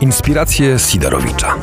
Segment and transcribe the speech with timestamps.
[0.00, 1.56] Inspiracje Sidorowicza.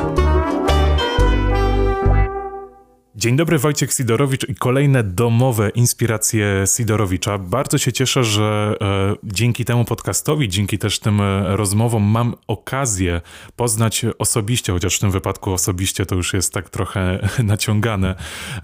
[3.24, 7.38] Dzień dobry, Wojciech Sidorowicz i kolejne domowe inspiracje Sidorowicza.
[7.38, 13.20] Bardzo się cieszę, że e, dzięki temu podcastowi, dzięki też tym e, rozmowom mam okazję
[13.56, 18.14] poznać osobiście, chociaż w tym wypadku osobiście to już jest tak trochę naciągane,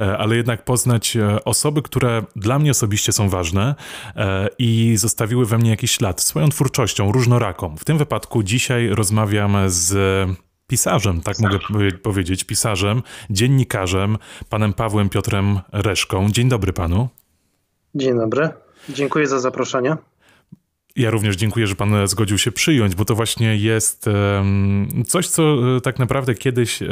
[0.00, 3.74] e, ale jednak poznać e, osoby, które dla mnie osobiście są ważne
[4.16, 7.76] e, i zostawiły we mnie jakiś ślad swoją twórczością, różnoraką.
[7.76, 11.58] W tym wypadku dzisiaj rozmawiam z pisarzem, tak mogę
[12.02, 16.30] powiedzieć, pisarzem, dziennikarzem, panem Pawłem Piotrem Reszką.
[16.30, 17.08] Dzień dobry panu.
[17.94, 18.48] Dzień dobry.
[18.88, 19.96] Dziękuję za zaproszenie.
[21.00, 24.08] Ja również dziękuję, że Pan zgodził się przyjąć, bo to właśnie jest
[25.06, 25.42] coś, co
[25.76, 26.88] e, tak naprawdę kiedyś e,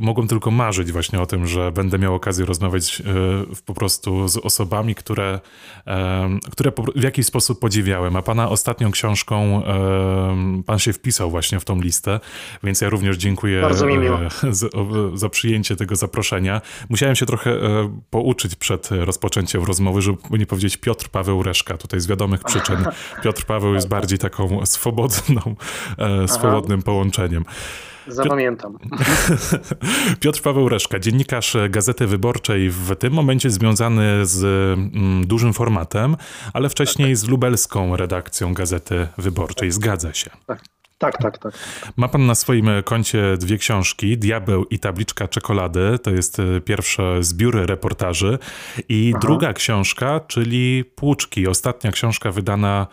[0.00, 3.04] mogłem tylko marzyć właśnie o tym, że będę miał okazję rozmawiać e,
[3.66, 5.40] po prostu z osobami, które,
[6.50, 8.16] które w jakiś sposób podziwiałem.
[8.16, 9.62] A Pana ostatnią książką
[10.66, 12.20] Pan się wpisał właśnie w tą listę,
[12.62, 13.62] więc ja również dziękuję
[14.50, 14.68] za,
[15.14, 16.60] za przyjęcie tego zaproszenia.
[16.88, 17.56] Musiałem się trochę
[18.10, 22.84] pouczyć przed rozpoczęciem rozmowy, żeby nie powiedzieć Piotr Paweł Reszka, tutaj z wiadomych przyczyn.
[23.22, 25.40] Piotr Piotr Paweł jest bardziej taką swobodną,
[25.98, 27.44] e, swobodnym połączeniem.
[28.06, 28.78] Zapamiętam.
[30.20, 34.44] Piotr Paweł Reszka, dziennikarz Gazety Wyborczej, w tym momencie związany z
[34.78, 36.16] mm, dużym formatem,
[36.52, 39.70] ale wcześniej z lubelską redakcją Gazety Wyborczej.
[39.70, 40.30] Zgadza się.
[40.46, 40.60] Tak.
[40.98, 41.52] Tak, tak, tak.
[41.96, 45.98] Ma pan na swoim koncie dwie książki: Diabeł i tabliczka czekolady.
[46.02, 48.38] To jest e, pierwsze zbiór reportaży.
[48.88, 49.20] I Aha.
[49.22, 51.46] druga książka, czyli Płuczki.
[51.46, 52.86] Ostatnia książka wydana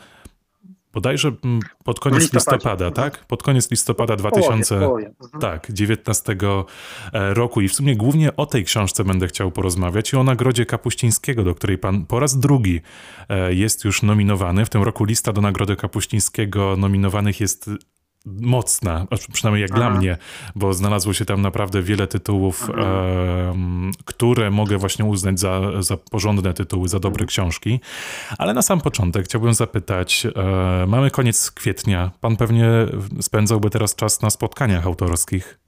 [0.98, 3.26] bodajże mm, pod koniec listopada, tak?
[3.26, 4.80] Pod koniec listopada 2019
[5.40, 6.36] tak, 19
[7.14, 7.62] e, roku.
[7.62, 11.56] I w sumie głównie o tej książce będę chciał porozmawiać i o Nagrodzie Kapuścińskiego, do
[11.56, 12.82] której pan po raz drugi
[13.30, 14.66] e, jest już nominowany.
[14.66, 17.70] W tym roku lista do Nagrody Kapuścińskiego nominowanych jest
[18.42, 19.80] mocna, przynajmniej jak Aha.
[19.80, 20.18] dla mnie,
[20.56, 23.54] bo znalazło się tam naprawdę wiele tytułów, e,
[24.06, 27.80] które mogę właśnie uznać za, za porządne tytuły, za dobre książki.
[28.38, 32.70] Ale na sam początek chciałbym zapytać, e, mamy koniec kwietnia, pan pewnie
[33.22, 35.60] spędzałby teraz czas na spotkaniach autorskich?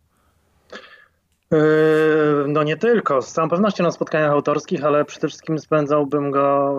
[1.54, 1.58] E,
[2.48, 6.70] no nie tylko, z całą pewnością na spotkaniach autorskich, ale przede wszystkim spędzałbym go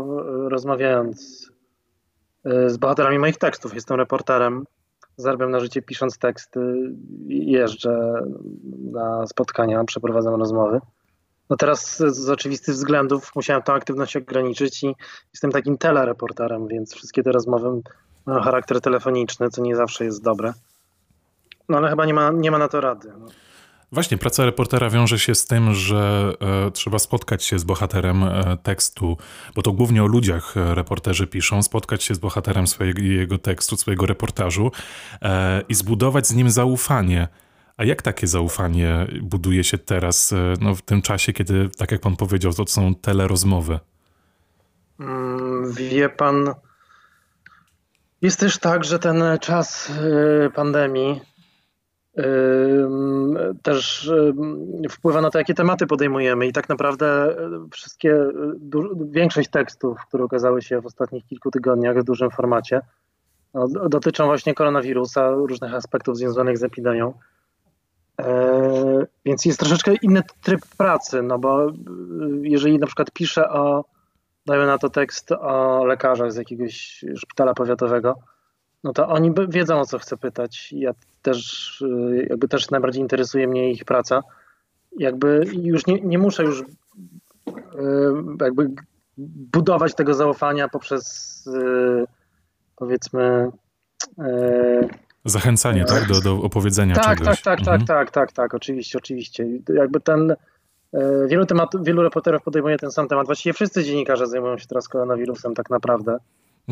[0.46, 1.48] e, rozmawiając
[2.44, 3.74] e, z bohaterami moich tekstów.
[3.74, 4.64] Jestem reporterem
[5.20, 6.60] zarabiam na życie pisząc teksty,
[7.28, 8.22] jeżdżę
[8.92, 10.80] na spotkania, przeprowadzam rozmowy.
[11.50, 14.94] No teraz z oczywistych względów musiałem tę aktywność ograniczyć i
[15.32, 17.80] jestem takim telereporterem, więc wszystkie te rozmowy
[18.26, 20.52] mają charakter telefoniczny, co nie zawsze jest dobre.
[21.68, 23.12] No ale chyba nie ma, nie ma na to rady.
[23.92, 26.32] Właśnie, praca reportera wiąże się z tym, że
[26.66, 29.16] e, trzeba spotkać się z bohaterem e, tekstu,
[29.54, 33.76] bo to głównie o ludziach e, reporterzy piszą, spotkać się z bohaterem swojego jego tekstu,
[33.76, 34.72] swojego reportażu
[35.22, 37.28] e, i zbudować z nim zaufanie.
[37.76, 42.00] A jak takie zaufanie buduje się teraz, e, no, w tym czasie, kiedy, tak jak
[42.00, 43.78] pan powiedział, to są telerozmowy?
[45.00, 46.54] Mm, wie pan,
[48.22, 49.92] jest też tak, że ten czas
[50.46, 51.29] e, pandemii
[53.62, 54.10] też
[54.90, 57.36] wpływa na to, jakie tematy podejmujemy i tak naprawdę
[57.72, 58.16] wszystkie,
[59.10, 62.80] większość tekstów, które ukazały się w ostatnich kilku tygodniach w dużym formacie,
[63.54, 67.14] no, dotyczą właśnie koronawirusa, różnych aspektów związanych z epidemią.
[68.20, 71.72] E, więc jest troszeczkę inny tryb pracy, no bo y,
[72.42, 73.84] jeżeli na przykład piszę o,
[74.46, 78.14] dajmy na to tekst o lekarzach z jakiegoś szpitala powiatowego,
[78.84, 80.72] no to oni wiedzą o co chcę pytać.
[80.72, 80.92] Ja
[81.22, 84.22] też, y, jakby też najbardziej interesuje mnie ich praca.
[84.98, 86.64] Jakby już nie, nie muszę już y,
[88.40, 88.70] jakby
[89.26, 92.04] budować tego zaufania poprzez y,
[92.76, 93.50] powiedzmy
[95.24, 96.08] Zachęcanie, tak?
[96.08, 97.42] Do, do opowiedzenia tak, czegoś.
[97.42, 97.86] Tak, tak, tak, mhm.
[97.86, 99.46] tak, tak, tak, oczywiście, oczywiście.
[99.74, 100.36] Jakby ten,
[101.26, 103.26] wielu tematów, wielu reporterów podejmuje ten sam temat.
[103.26, 106.18] Właściwie wszyscy dziennikarze zajmują się teraz koronawirusem tak naprawdę.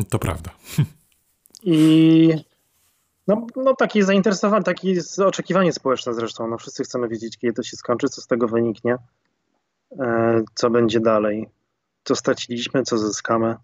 [0.09, 0.51] To prawda.
[1.63, 2.33] I
[3.27, 6.47] no, no takie zainteresowanie, takie jest oczekiwanie społeczne zresztą.
[6.47, 8.97] No, wszyscy chcemy wiedzieć, kiedy to się skończy, co z tego wyniknie,
[9.99, 11.49] e, co będzie dalej,
[12.03, 13.55] co straciliśmy, co zyskamy.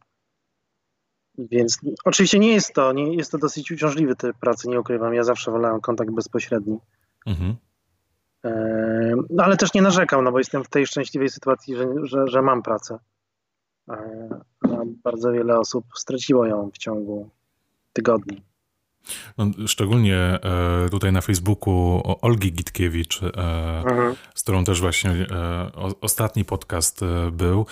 [1.37, 5.13] Więc oczywiście nie jest to, nie, jest to dosyć uciążliwy typ pracy, nie ukrywam.
[5.13, 6.77] Ja zawsze wolałem kontakt bezpośredni.
[7.25, 7.55] Mhm.
[8.45, 8.51] E,
[9.29, 12.41] no, ale też nie narzekam, no bo jestem w tej szczęśliwej sytuacji, że, że, że
[12.41, 12.99] mam pracę.
[13.89, 14.29] E,
[15.03, 17.29] bardzo wiele osób straciło ją w ciągu
[17.95, 18.41] tygodni.
[19.37, 20.39] No, szczególnie e,
[20.91, 23.27] tutaj na Facebooku Olgi Gitkiewicz, e,
[23.77, 24.15] mhm.
[24.35, 25.71] z którą też właśnie e,
[26.01, 27.01] ostatni podcast
[27.31, 27.65] był.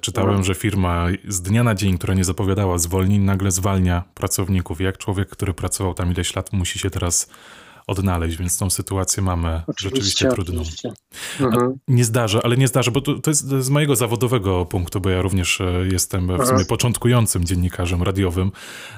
[0.00, 0.44] czytałem, mhm.
[0.44, 4.80] że firma z dnia na dzień, która nie zapowiadała zwolnień, nagle zwalnia pracowników.
[4.80, 7.30] Jak człowiek, który pracował tam ileś lat, musi się teraz
[7.86, 10.60] odnaleźć, więc tą sytuację mamy Oczywiście, rzeczywiście trudną.
[10.60, 10.92] oczywiście.
[11.40, 11.74] Mhm.
[11.88, 15.22] Nie zdarza, ale nie zdarza, bo to, to jest z mojego zawodowego punktu, bo ja
[15.22, 16.48] również e, jestem w Mhm.
[16.48, 18.52] sumie początkującym dziennikarzem radiowym,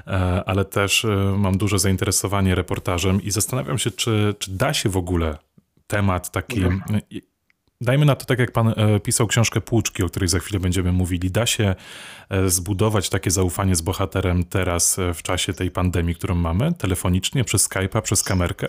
[0.06, 0.10] e,
[0.46, 4.96] ale też e, mam duże zainteresowanie reportażem i zastanawiam się, czy, czy da się w
[4.96, 5.38] ogóle
[5.86, 6.62] temat taki.
[6.62, 7.00] Mhm.
[7.80, 10.92] Dajmy na to, tak jak pan e, pisał książkę Płuczki, o której za chwilę będziemy
[10.92, 11.74] mówili, da się
[12.30, 17.44] e, zbudować takie zaufanie z bohaterem teraz e, w czasie tej pandemii, którą mamy, telefonicznie,
[17.44, 18.68] przez Skype'a, przez kamerkę?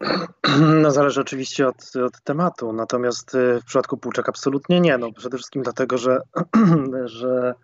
[0.82, 4.98] No zależy oczywiście od, od tematu, natomiast w przypadku Płuczek absolutnie nie.
[4.98, 6.20] No, przede wszystkim dlatego, że,
[7.04, 7.54] że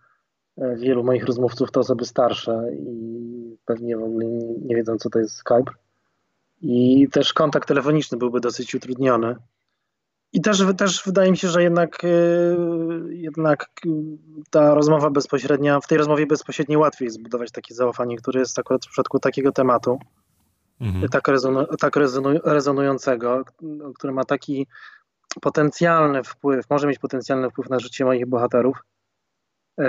[0.76, 4.26] wielu moich rozmówców to osoby starsze i pewnie w ogóle
[4.64, 5.73] nie wiedzą, co to jest Skype.
[6.61, 9.37] I też kontakt telefoniczny byłby dosyć utrudniony.
[10.32, 12.56] I też, też wydaje mi się, że jednak, y,
[13.11, 13.67] jednak
[14.50, 18.88] ta rozmowa bezpośrednia, w tej rozmowie bezpośredniej łatwiej zbudować takie zaufanie, które jest akurat w
[18.88, 19.99] przypadku takiego tematu
[20.81, 21.08] Mhm.
[21.08, 23.44] tak, rezonu, tak rezonu, rezonującego,
[23.94, 24.67] który ma taki
[25.40, 28.85] potencjalny wpływ, może mieć potencjalny wpływ na życie moich bohaterów,
[29.78, 29.85] yy,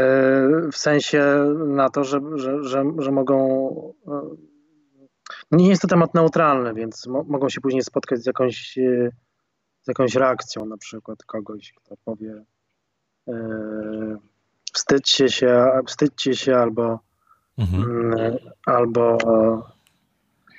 [0.72, 1.26] w sensie
[1.68, 3.94] na to, że, że, że, że mogą.
[4.08, 5.08] yy,
[5.52, 8.80] Nie jest to temat neutralny, więc mo, mogą się później spotkać z jakąś,
[9.84, 12.44] z jakąś reakcją, na przykład kogoś, kto powie
[13.28, 14.18] yy,
[14.74, 17.00] wstydźcie się, wstydźcie się albo,
[17.58, 17.84] Mhm.
[17.84, 19.18] mm, albo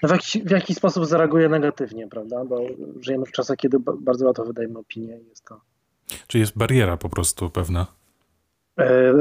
[0.03, 2.44] no w, jakiś, w jakiś sposób zareaguje negatywnie, prawda?
[2.44, 2.61] Bo
[3.00, 5.61] żyjemy w czasach, kiedy ba- bardzo łatwo wydajemy opinię i jest to.
[6.27, 7.87] Czy jest bariera po prostu pewna?
[8.79, 9.15] E,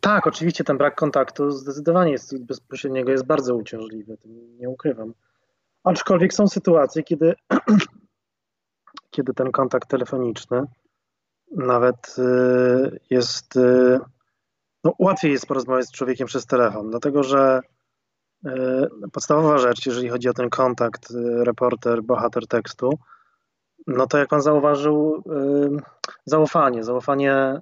[0.00, 5.14] tak, oczywiście ten brak kontaktu zdecydowanie jest bezpośredniego jest bardzo uciążliwy, tym nie ukrywam.
[5.84, 7.34] Aczkolwiek są sytuacje, kiedy,
[9.12, 10.64] kiedy ten kontakt telefoniczny
[11.56, 13.56] nawet e, jest.
[13.56, 13.98] e,
[14.84, 17.60] No, łatwiej jest porozmawiać z człowiekiem przez telefon, dlatego że
[18.46, 21.12] e, podstawowa rzecz, jeżeli chodzi o ten kontakt
[21.44, 22.98] reporter, bohater tekstu,
[23.86, 25.22] no to jak pan zauważył,
[26.24, 26.84] zaufanie.
[26.84, 27.60] Zaufanie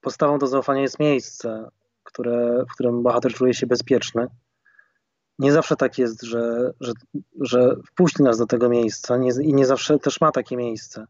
[0.00, 1.68] podstawą do zaufania jest miejsce,
[2.02, 4.26] które, w którym bohater czuje się bezpieczny.
[5.40, 6.92] Nie zawsze tak jest, że, że,
[7.40, 11.06] że wpuści nas do tego miejsca nie, i nie zawsze też ma takie miejsce.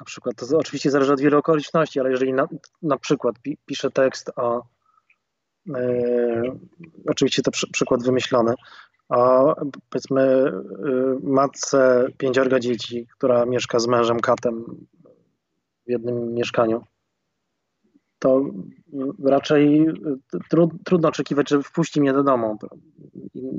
[0.00, 2.48] Na przykład, to oczywiście zależy od wielu okoliczności, ale jeżeli na,
[2.82, 4.62] na przykład pi, pisze tekst o,
[5.74, 6.42] e,
[7.06, 8.54] oczywiście to przy, przykład wymyślony,
[9.08, 9.54] o
[9.90, 10.52] powiedzmy e,
[11.22, 14.64] matce pięciorga dzieci, która mieszka z mężem katem
[15.86, 16.84] w jednym mieszkaniu,
[18.18, 18.44] to
[19.24, 19.86] raczej
[20.50, 22.58] tru, trudno oczekiwać, że wpuści mnie do domu.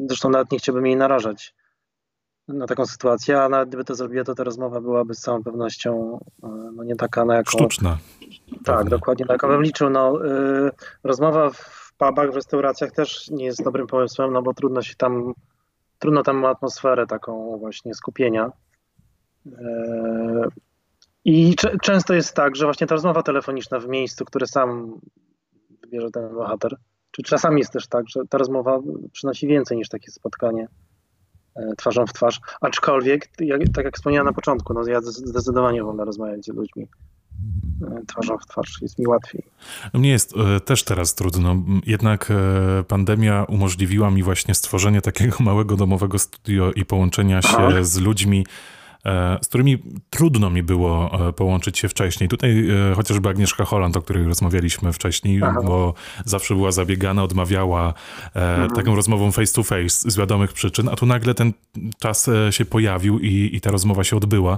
[0.07, 1.53] Zresztą nawet nie chciałbym jej narażać
[2.47, 6.19] na taką sytuację, a nawet gdyby to zrobiła, to ta rozmowa byłaby z całą pewnością
[6.43, 7.57] e, no nie taka, na jaką...
[7.57, 7.97] Sztuczna.
[8.65, 8.89] Tak, pewnie.
[8.89, 9.89] dokładnie na jaką bym liczył.
[9.89, 10.71] No, y,
[11.03, 15.33] rozmowa w pubach, w restauracjach też nie jest dobrym pomysłem, no bo trudno się tam,
[15.99, 18.51] trudno tam atmosferę taką właśnie skupienia.
[21.29, 24.99] I często jest tak, że właśnie ta rozmowa telefoniczna w miejscu, które sam
[25.81, 26.75] wybierze ten bohater,
[27.11, 28.79] czy czasami jest też tak, że ta rozmowa
[29.11, 30.67] przynosi więcej niż takie spotkanie
[31.55, 32.39] e, twarzą w twarz.
[32.61, 36.87] Aczkolwiek, jak, tak jak wspomniałem na początku, no ja zdecydowanie wolę rozmawiać z ludźmi
[37.87, 39.43] e, twarzą w twarz, jest mi łatwiej.
[39.93, 41.55] Mnie jest e, też teraz trudno,
[41.85, 47.83] jednak e, pandemia umożliwiła mi właśnie stworzenie takiego małego domowego studio i połączenia się Aha.
[47.83, 48.45] z ludźmi,
[49.41, 49.77] z którymi
[50.09, 52.29] trudno mi było e, połączyć się wcześniej.
[52.29, 55.61] Tutaj e, chociażby Agnieszka Holland, o której rozmawialiśmy wcześniej, Aha.
[55.65, 55.93] bo
[56.25, 57.93] zawsze była zabiegana, odmawiała
[58.35, 61.53] e, taką rozmową face to face z wiadomych przyczyn, a tu nagle ten
[61.99, 64.57] czas e, się pojawił i, i ta rozmowa się odbyła,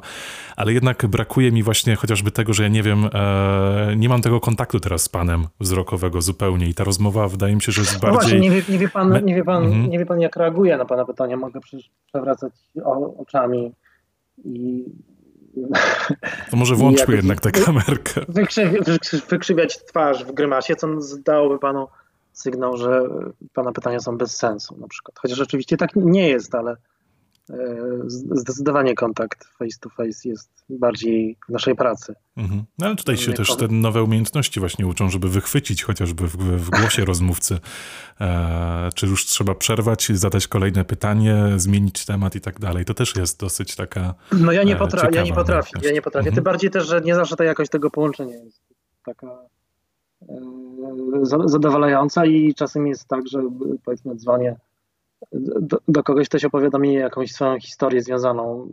[0.56, 4.40] ale jednak brakuje mi właśnie chociażby tego, że ja nie wiem, e, nie mam tego
[4.40, 8.00] kontaktu teraz z panem wzrokowego zupełnie i ta rozmowa wydaje mi się, że jest No
[8.00, 8.20] bardziej...
[8.22, 9.90] właśnie, nie wie, nie, wie pan, nie, wie pan, Mhm.
[9.90, 11.38] nie wie pan, jak reaguje na pana pytania.
[11.38, 11.60] Mogę
[12.08, 12.54] przewracać
[13.18, 13.72] oczami
[14.46, 14.86] i
[16.52, 18.22] To może włączmy jednak tę kamerkę.
[18.30, 20.88] wykrzywi, wykrzy- wykrzywiać twarz w grymasie, co
[21.26, 21.88] dałoby panu
[22.34, 23.02] sygnał, że
[23.54, 25.20] pana pytania są bez sensu na przykład.
[25.20, 26.76] Chociaż oczywiście tak nie jest, ale
[28.08, 32.16] zdecydowanie kontakt face to face jest bardziej w naszej pracy.
[32.38, 32.64] Mhm.
[32.80, 36.38] No ale tutaj się Nie też te nowe umiejętności właśnie uczą, żeby wychwycić chociażby w,
[36.38, 37.60] w głosie rozmówcy,
[38.22, 42.86] e, czy już trzeba przerwać, zadać kolejne pytanie, zmienić temat i tak dalej.
[42.86, 44.14] To też jest dosyć taka...
[44.32, 46.30] No ja nie, E, potra- ja nie potrafię, ja nie potrafię.
[46.30, 46.36] Mhm.
[46.36, 48.62] Tym bardziej też, że nie zawsze ta jakość tego połączenia jest
[49.06, 49.28] taka
[50.22, 50.36] e,
[51.22, 53.40] za- zadowalająca i czasem jest tak, że
[53.86, 54.56] powiedzmy dzwonię
[55.62, 58.68] do, do kogoś, ktoś opowiada mi jakąś swoją historię związaną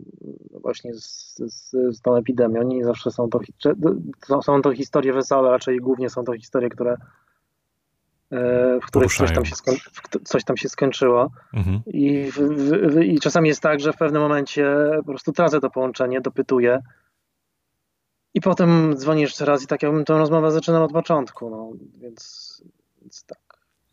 [0.51, 2.63] właśnie z, z, z tą epidemią.
[2.63, 3.39] Nie zawsze są to,
[4.27, 6.97] są, są to historie wesołe, raczej głównie są to historie, które
[8.81, 9.55] w których coś tam, się
[10.23, 11.31] coś tam się skończyło.
[11.53, 11.81] Mhm.
[11.87, 15.69] I, w, w, I czasami jest tak, że w pewnym momencie po prostu tracę to
[15.69, 16.79] połączenie, dopytuję.
[18.33, 21.49] I potem dzwonię jeszcze raz i tak jakbym tę rozmowę zaczynał od początku.
[21.49, 22.63] No, więc,
[23.01, 23.39] więc tak.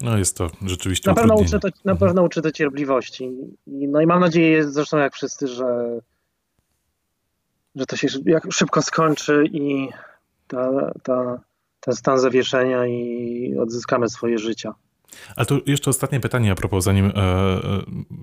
[0.01, 1.99] No jest to rzeczywiście Na pewno uczy to, na mhm.
[1.99, 3.31] pewno uczy to cierpliwości.
[3.67, 6.01] No i mam nadzieję, zresztą jak wszyscy, że,
[7.75, 9.89] że to się jak szybko skończy i
[10.47, 11.41] ta, ta,
[11.81, 14.75] ten stan zawieszenia i odzyskamy swoje życia.
[15.37, 17.63] Ale to jeszcze ostatnie pytanie a propos, zanim e, e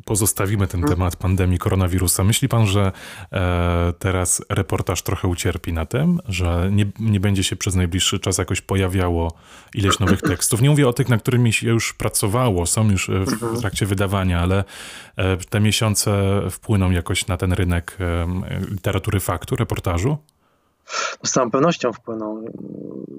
[0.06, 0.98] pozostawimy ten hmm.
[0.98, 2.24] temat pandemii koronawirusa.
[2.24, 2.92] Myśli pan, że
[3.32, 8.38] e, teraz reportaż trochę ucierpi na tym, że nie, nie będzie się przez najbliższy czas
[8.38, 9.34] jakoś pojawiało
[9.74, 10.62] ileś nowych tekstów?
[10.62, 13.62] Nie mówię o tych, na którymi się już pracowało, są już w, w mhm.
[13.62, 14.64] trakcie wydawania, ale
[15.16, 18.28] e, te miesiące wpłyną jakoś na ten rynek e,
[18.70, 20.18] literatury faktu, reportażu?
[21.24, 22.46] Z całą pewnością wpłyną.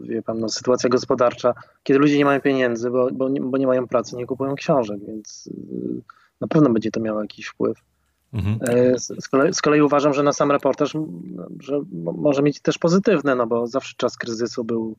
[0.03, 3.67] Wie pan, no, sytuacja gospodarcza, kiedy ludzie nie mają pieniędzy, bo, bo, nie, bo nie
[3.67, 6.03] mają pracy, nie kupują książek, więc y,
[6.41, 7.79] na pewno będzie to miało jakiś wpływ.
[8.33, 8.59] Mhm.
[8.63, 10.93] E, z, kolei, z, kolei, uważam, że na sam reportaż
[11.61, 14.97] że może mieć też pozytywne, no bo zawsze czas kryzysu był,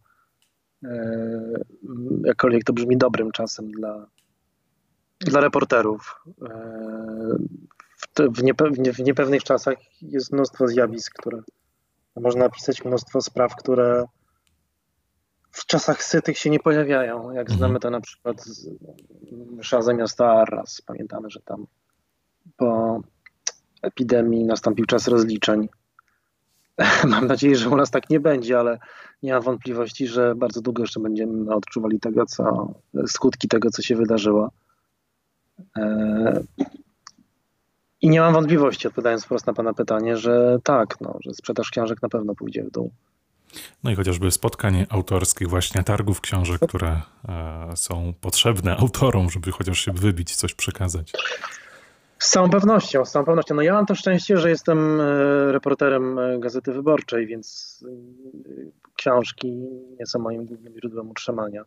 [0.83, 1.59] e,
[2.25, 4.05] jakkolwiek to brzmi, dobrym czasem dla,
[5.19, 6.23] dla reporterów.
[6.41, 6.55] E,
[7.97, 11.41] w, w, niepe, w niepewnych czasach jest mnóstwo zjawisk, które
[12.21, 14.05] można napisać mnóstwo spraw, które
[15.51, 17.31] w czasach sytych się nie pojawiają.
[17.31, 17.57] Jak mhm.
[17.57, 18.69] znamy to na przykład z
[19.31, 20.81] msza miasta Arras.
[20.81, 21.65] Pamiętamy, że tam
[22.57, 23.01] po
[23.81, 25.67] epidemii nastąpił czas rozliczeń.
[27.07, 28.79] Mam nadzieję, że u nas tak nie będzie, ale
[29.23, 32.73] nie mam wątpliwości, że bardzo długo jeszcze będziemy odczuwali tego, co,
[33.07, 34.51] skutki tego, co się wydarzyło.
[38.01, 42.01] I nie mam wątpliwości, odpowiadając wprost na Pana pytanie, że tak, no, że sprzedaż książek
[42.01, 42.91] na pewno pójdzie w dół.
[43.83, 49.79] No i chociażby spotkań autorskich, właśnie targów książek, które e, są potrzebne autorom, żeby chociaż
[49.79, 51.13] się wybić, coś przekazać.
[52.19, 53.55] Z całą pewnością, z całą pewnością.
[53.55, 57.85] No ja mam to szczęście, że jestem e, reporterem e, Gazety Wyborczej, więc
[58.95, 59.51] książki
[59.99, 61.63] nie są moim głównym źródłem utrzymania.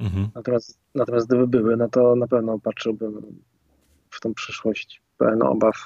[0.00, 0.28] Mhm.
[0.34, 3.42] Natomiast, natomiast gdyby były, no to na pewno patrzyłbym
[4.10, 5.76] w tą przyszłość pełen obaw.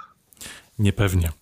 [0.79, 1.33] Niepewnie.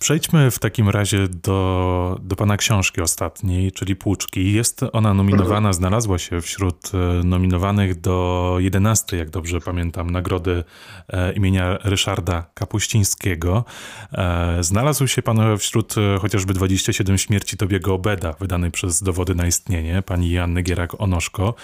[0.00, 4.52] Przejdźmy w takim razie do, do pana książki ostatniej, czyli Płuczki.
[4.52, 5.74] Jest ona nominowana, mhm.
[5.74, 10.64] znalazła się wśród e, nominowanych do 11, jak dobrze pamiętam, nagrody
[11.08, 13.64] e, imienia Ryszarda Kapuścińskiego.
[14.12, 20.02] E, znalazł się pan wśród chociażby 27 śmierci Tobiego Obeda, wydanej przez Dowody na istnienie,
[20.02, 21.54] pani Janny Gierak-Onoszko.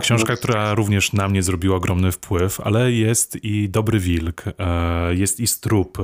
[0.00, 4.44] Książka, która również na mnie zrobiła ogromny wpływ, ale jest i Dobry Wilk,
[5.10, 5.98] jest i Strup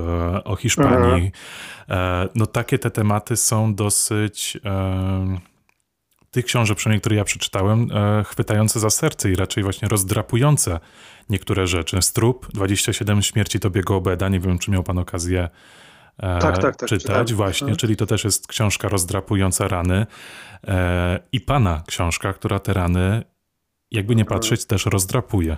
[0.44, 1.32] o Hiszpanii,
[2.34, 5.38] no takie te tematy są dosyć e,
[6.30, 10.80] tych książek, przynajmniej które ja przeczytałem, e, chwytające za serce i raczej właśnie rozdrapujące
[11.28, 12.02] niektóre rzeczy.
[12.02, 15.48] Strup, 27 śmierci Tobiego Obeda, nie wiem, czy miał pan okazję
[16.40, 17.76] tak, tak, tak, czytać, właśnie, mhm.
[17.76, 20.06] czyli to też jest książka rozdrapująca rany
[21.32, 23.22] i pana książka, która te rany,
[23.90, 24.40] jakby nie mhm.
[24.40, 25.56] patrzeć, też rozdrapuje.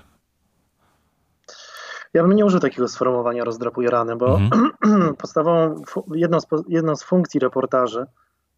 [2.15, 5.15] Ja bym nie użył takiego sformułowania rozdrapuje rany, bo mhm.
[5.21, 5.83] podstawową,
[6.15, 8.07] jedną z, jedną z funkcji reportaży,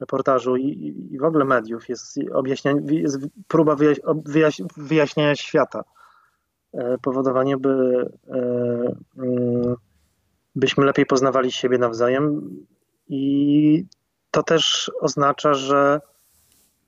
[0.00, 2.18] reportażu i, i w ogóle mediów jest,
[2.86, 3.18] jest
[3.48, 3.76] próba
[4.76, 5.84] wyjaś, świata.
[6.74, 8.36] E, powodowanie, by e,
[9.18, 9.76] mm,
[10.54, 12.50] byśmy lepiej poznawali siebie nawzajem
[13.08, 13.84] i
[14.30, 16.00] to też oznacza, że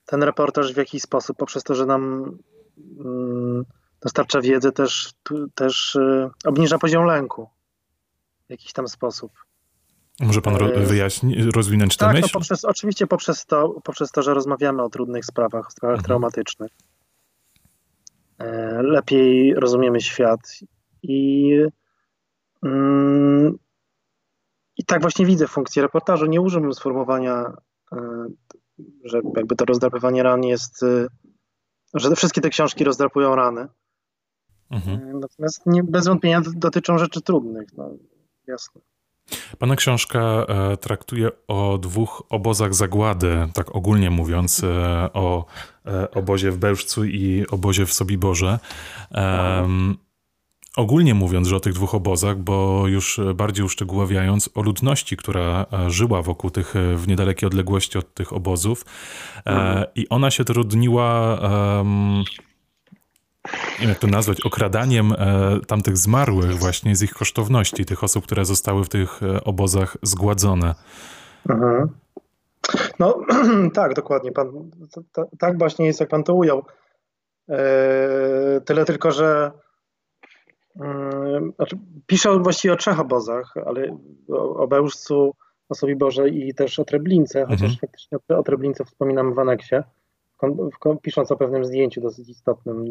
[0.07, 2.33] ten reportaż w jakiś sposób, poprzez to, że nam
[3.01, 3.65] mm,
[4.05, 5.13] dostarcza wiedzy, też,
[5.55, 7.49] też y, obniża poziom lęku
[8.47, 9.33] w jakiś tam sposób.
[10.21, 12.27] Może pan ro e, wyjaśnić, rozwinąć tę tak, myśl?
[12.27, 15.95] Tak, no poprzez, oczywiście poprzez to, poprzez to, że rozmawiamy o trudnych sprawach, o sprawach
[15.95, 16.07] mhm.
[16.07, 16.73] traumatycznych.
[18.39, 20.41] E, lepiej rozumiemy świat
[21.03, 21.51] i,
[22.63, 23.59] mm,
[24.77, 26.27] i tak właśnie widzę funkcję reportażu.
[26.27, 27.53] Nie użyłbym sformułowania,
[27.93, 28.27] e,
[29.05, 30.85] że jakby to rozdrapywanie ran jest,
[31.95, 33.69] że wszystkie te książki rozdrapują rany.
[34.71, 35.09] Mhm.
[35.09, 37.91] E, natomiast nie, bez wątpienia dotyczą rzeczy trudnych, no
[38.47, 38.81] jasne.
[39.59, 44.69] Pana książka e, traktuje o dwóch obozach zagłady, tak ogólnie mówiąc, e,
[45.13, 45.45] o
[46.15, 48.59] obozie w Bełżcu i obozie w Sobiborze.
[50.77, 56.23] ogólnie mówiąc, że o tych dwóch obozach, bo już bardziej uszczegóławiając o ludności, która żyła
[56.23, 58.85] wokół tych, w niedalekiej odległości od tych obozów.
[59.45, 59.85] Mhm.
[59.95, 61.39] I ona się trudniła
[63.53, 68.25] nie wiem jak to nazwać, okradaniem e, tamtych zmarłych właśnie z ich kosztowności, tych osób,
[68.25, 70.75] które zostały w tych e, obozach zgładzone.
[71.49, 71.89] Mhm.
[72.99, 73.21] No
[73.75, 74.33] tak, dokładnie.
[74.33, 76.65] Pan, to, to, tak właśnie jest, jak pan to ujął.
[78.65, 79.51] Tyle tylko, że
[81.57, 83.99] znaczy, piszę właściwie o trzech obozach, ale
[84.57, 85.35] o Bełżcu,
[85.69, 87.79] o Sobiborze i też o Treblince, chociaż mhm.
[87.81, 89.77] faktycznie o Treblince wspominam w aneksie,
[91.03, 92.85] pisząc o pewnym zdjęciu dosyć istotnym,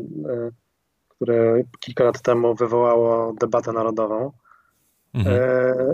[1.09, 4.31] które kilka lat temu wywołało debatę narodową.
[5.13, 5.41] Mhm.
[5.41, 5.93] E,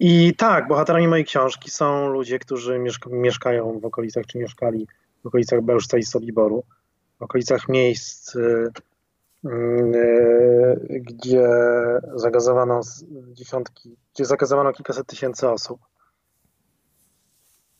[0.00, 4.86] I tak, bohaterami mojej książki są ludzie, którzy mieszka mieszkają w okolicach, czy mieszkali
[5.24, 6.64] w okolicach Bełżca i Sobiboru,
[7.18, 8.40] w okolicach miejsc, e,
[9.44, 9.50] e,
[11.00, 11.48] gdzie
[12.14, 12.80] zagazowano
[13.32, 15.80] dziesiątki, gdzie zagazowano kilkaset tysięcy osób.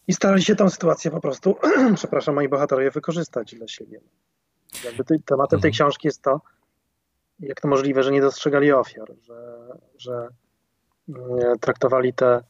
[0.09, 1.57] I starali się tę sytuację po prostu,
[1.95, 4.01] przepraszam, moi bohaterowie wykorzystać dla siebie.
[4.85, 5.73] Jakby tematem tej mhm.
[5.73, 6.41] książki jest to,
[7.41, 9.67] jak to możliwe, że nie dostrzegali ofiar, że,
[9.99, 10.29] że
[11.09, 12.41] mm, traktowali te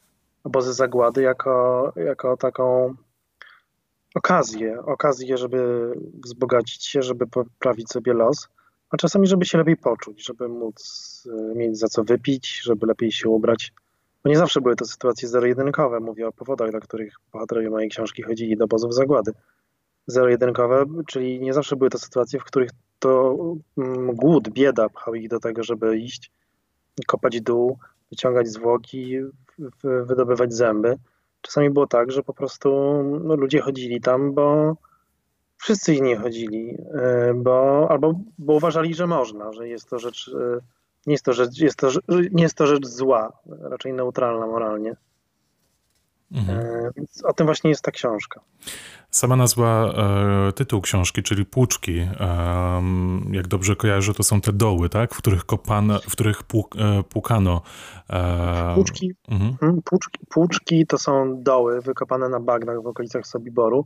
[0.43, 2.95] obozy zagłady jako, jako taką
[4.15, 5.91] okazję, okazję, żeby
[6.23, 8.47] wzbogacić się, żeby poprawić sobie los,
[8.89, 13.11] a czasami, żeby się lepiej poczuć, żeby móc e, mieć za co wypić, żeby lepiej
[13.11, 13.73] się ubrać.
[14.25, 15.99] Bo nie zawsze były to sytuacje zero-jedynkowe.
[15.99, 19.31] Mówię o powodach, dla których bohaterowie mojej książki chodzili do obozów zagłady
[20.07, 23.37] zero-jedynkowe, czyli nie zawsze były to sytuacje, w których to
[23.77, 26.31] mm, głód, bieda pchał ich do tego, żeby iść,
[27.07, 27.77] kopać dół,
[28.11, 29.17] wyciągać zwłoki,
[29.83, 30.97] wydobywać zęby.
[31.41, 32.69] Czasami było tak, że po prostu
[33.23, 34.75] no, ludzie chodzili tam, bo
[35.57, 40.59] wszyscy inni chodzili, e, bo, albo bo uważali, że można, że jest to rzecz, e,
[41.05, 41.89] nie jest to rzecz, jest to,
[42.31, 43.31] nie jest to rzecz zła,
[43.61, 44.95] raczej neutralna moralnie.
[46.31, 46.59] Mhm.
[46.59, 48.41] E, więc o tym właśnie jest ta książka.
[49.09, 49.93] Sama nazwa,
[50.47, 52.07] e, tytuł książki, czyli Płuczki, e,
[53.31, 55.13] jak dobrze kojarzę, to są te doły, tak?
[55.13, 57.61] W których kopano, w których płuk, e, płukano.
[58.09, 59.49] E, płuczki, mhm.
[59.51, 59.81] mhm.
[59.81, 63.85] płuczki, płuczki to są doły wykopane na bagnach w okolicach Sobiboru.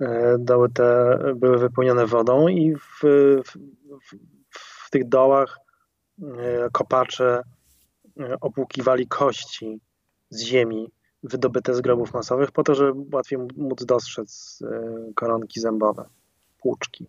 [0.00, 3.00] E, doły te były wypełnione wodą i w,
[3.44, 3.56] w,
[4.00, 4.16] w,
[4.50, 5.58] w tych dołach
[6.72, 7.42] kopacze
[8.40, 9.80] opłukiwali kości
[10.30, 10.90] z ziemi
[11.22, 16.08] wydobyte z grobów masowych po to, żeby łatwiej móc dostrzec e, koronki zębowe,
[16.58, 17.06] płuczki.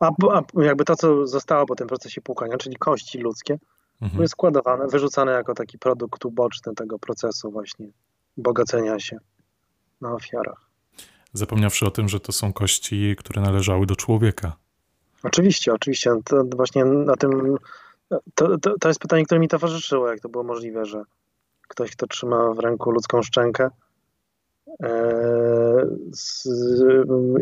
[0.00, 3.58] A, a jakby to, co zostało po tym procesie płukania, czyli kości ludzkie,
[3.94, 4.16] mhm.
[4.16, 7.86] były składowane, wyrzucane jako taki produkt uboczny tego procesu właśnie
[8.36, 9.16] bogacenia się
[10.00, 10.70] na ofiarach.
[11.32, 14.56] Zapomniawszy o tym, że to są kości, które należały do człowieka.
[15.22, 16.14] Oczywiście, oczywiście.
[16.24, 17.56] To właśnie na tym.
[18.34, 21.02] To, to, to jest pytanie, które mi towarzyszyło, jak to było możliwe, że
[21.68, 23.70] ktoś, kto trzyma w ręku ludzką szczękę
[24.82, 26.48] e, z,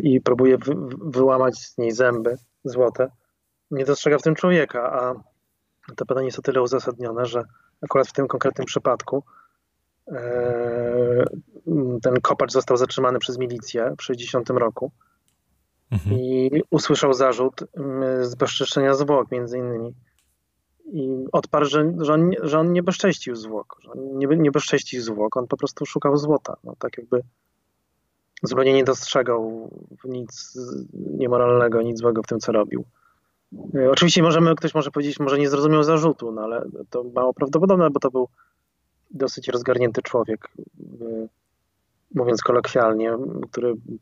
[0.02, 3.10] i próbuje wy, wyłamać z niej zęby złote,
[3.70, 5.14] nie dostrzega w tym człowieka, a
[5.96, 7.44] to pytanie jest o tyle uzasadnione, że
[7.82, 9.22] akurat w tym konkretnym przypadku
[10.08, 11.24] e,
[12.02, 14.92] ten kopacz został zatrzymany przez milicję w 60 roku
[15.92, 16.16] mhm.
[16.16, 17.64] i usłyszał zarzut
[18.22, 19.94] zbezczeszczenia zwłok między innymi
[20.92, 25.02] i odparł, że, że, on, że on nie bezcześcił zwłok, że on nie, nie bezcześcił
[25.02, 26.56] zwłok, on po prostu szukał złota.
[26.64, 27.22] No, tak jakby
[28.42, 29.70] zupełnie nie dostrzegał
[30.04, 30.58] nic
[30.92, 32.84] niemoralnego, nic złego w tym, co robił.
[33.74, 37.90] E, oczywiście możemy, ktoś może powiedzieć, może nie zrozumiał zarzutu, no ale to mało prawdopodobne,
[37.90, 38.28] bo to był
[39.10, 40.48] dosyć rozgarnięty człowiek,
[41.00, 41.28] e,
[42.14, 43.12] mówiąc kolokwialnie,
[43.50, 43.98] który mm,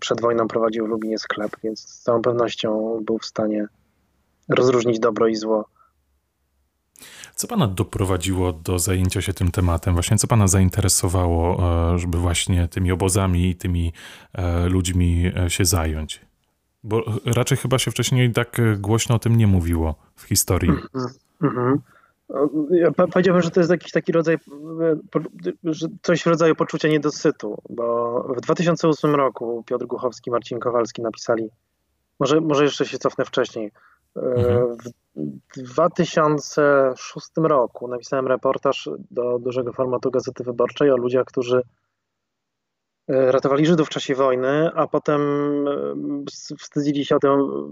[0.00, 3.66] przed wojną prowadził w Lublinie sklep, więc z całą pewnością był w stanie
[4.48, 5.68] rozróżnić dobro i zło.
[7.34, 9.94] Co pana doprowadziło do zajęcia się tym tematem?
[9.94, 11.58] Właśnie co pana zainteresowało,
[11.94, 13.92] e, żeby właśnie tymi obozami i tymi
[14.32, 16.20] e, ludźmi e, się zająć?
[16.84, 20.70] Bo raczej chyba się wcześniej tak głośno o tym nie mówiło w historii.
[21.42, 21.76] Mm-hmm.
[22.70, 24.38] Ja powiedziałbym, że to jest jakiś taki rodzaj,
[26.02, 31.48] coś w rodzaju poczucia niedosytu, bo w 2008 roku Piotr Głuchowski, Marcin Kowalski napisali,
[32.20, 33.72] może, może jeszcze się cofnę wcześniej,
[34.16, 34.76] Mhm.
[35.56, 41.62] W 2006 roku napisałem reportaż do dużego formatu Gazety Wyborczej o ludziach, którzy
[43.08, 45.20] e, ratowali Żydów w czasie wojny, a potem
[45.68, 46.24] e,
[46.58, 47.30] wstydzili się o tym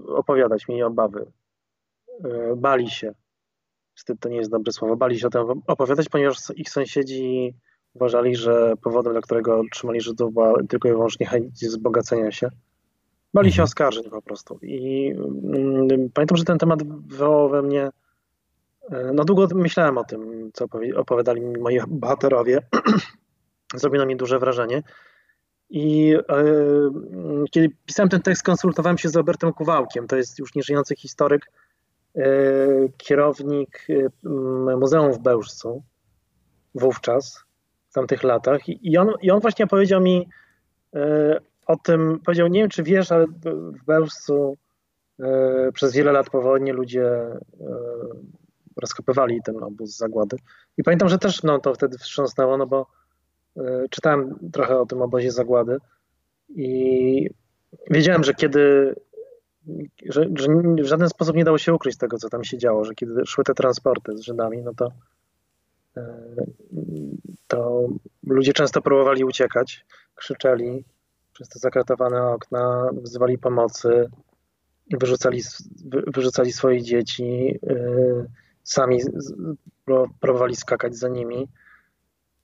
[0.09, 1.27] opowiadać, mieli obawy.
[2.25, 3.15] E, bali się.
[3.95, 4.97] Wstyd to nie jest dobre słowo.
[4.97, 7.55] Bali się o tym opowiadać, ponieważ ich sąsiedzi
[7.95, 12.49] uważali, że powodem, dla którego trzymali Żydów była tylko i wyłącznie chęć wzbogacenia się.
[13.35, 13.65] Bali się mhm.
[13.65, 14.59] oskarżeń po prostu.
[14.63, 17.91] I mm, pamiętam, że ten temat wywołał we mnie.
[18.91, 22.59] E, no długo myślałem o tym, co opowiadali mi moi bohaterowie.
[23.75, 24.83] Zrobiło na mnie duże wrażenie.
[25.71, 26.45] I e,
[27.51, 30.07] kiedy pisałem ten tekst, konsultowałem się z Robertem Kuwałkiem.
[30.07, 31.47] To jest już nieżyjący historyk,
[32.97, 33.87] kierownik
[34.81, 35.83] Muzeum w Bełżcu
[36.75, 37.45] wówczas,
[37.91, 38.69] w tamtych latach.
[38.69, 40.29] I on, i on właśnie powiedział mi,
[41.67, 44.57] o tym powiedział, nie wiem czy wiesz, ale w Bełżcu
[45.73, 47.11] przez wiele lat po wojnie ludzie
[48.77, 50.37] rozkopywali ten obóz zagłady.
[50.77, 52.87] I pamiętam, że też no, to wtedy wstrząsnęło, no bo
[53.91, 55.79] czytałem trochę o tym obozie zagłady
[56.49, 57.31] i
[57.91, 58.95] wiedziałem, że kiedy
[60.09, 60.49] że, że,
[60.83, 63.45] w żaden sposób nie dało się ukryć tego, co tam się działo, że kiedy szły
[63.45, 64.89] te transporty z Żydami, no to,
[65.97, 66.05] e,
[67.47, 67.89] to
[68.27, 70.85] ludzie często próbowali uciekać, krzyczeli
[71.33, 74.11] przez te zakratowane okna, wzywali pomocy,
[74.91, 75.43] wyrzucali,
[76.07, 77.77] wyrzucali swoje dzieci, e,
[78.63, 79.01] sami
[80.21, 81.49] próbowali skakać za nimi.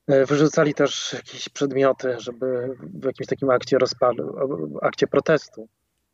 [0.06, 4.34] E, wyrzucali też jakieś przedmioty, żeby w jakimś takim akcie rozpadu,
[4.82, 5.68] akcie protestu.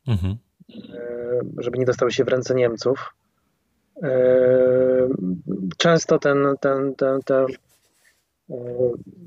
[0.06, 0.36] Mhm.
[0.74, 3.14] E, żeby nie dostały się w ręce Niemców.
[4.02, 5.08] E,
[5.76, 7.46] często ten, ten, ten, te
[8.50, 8.54] e,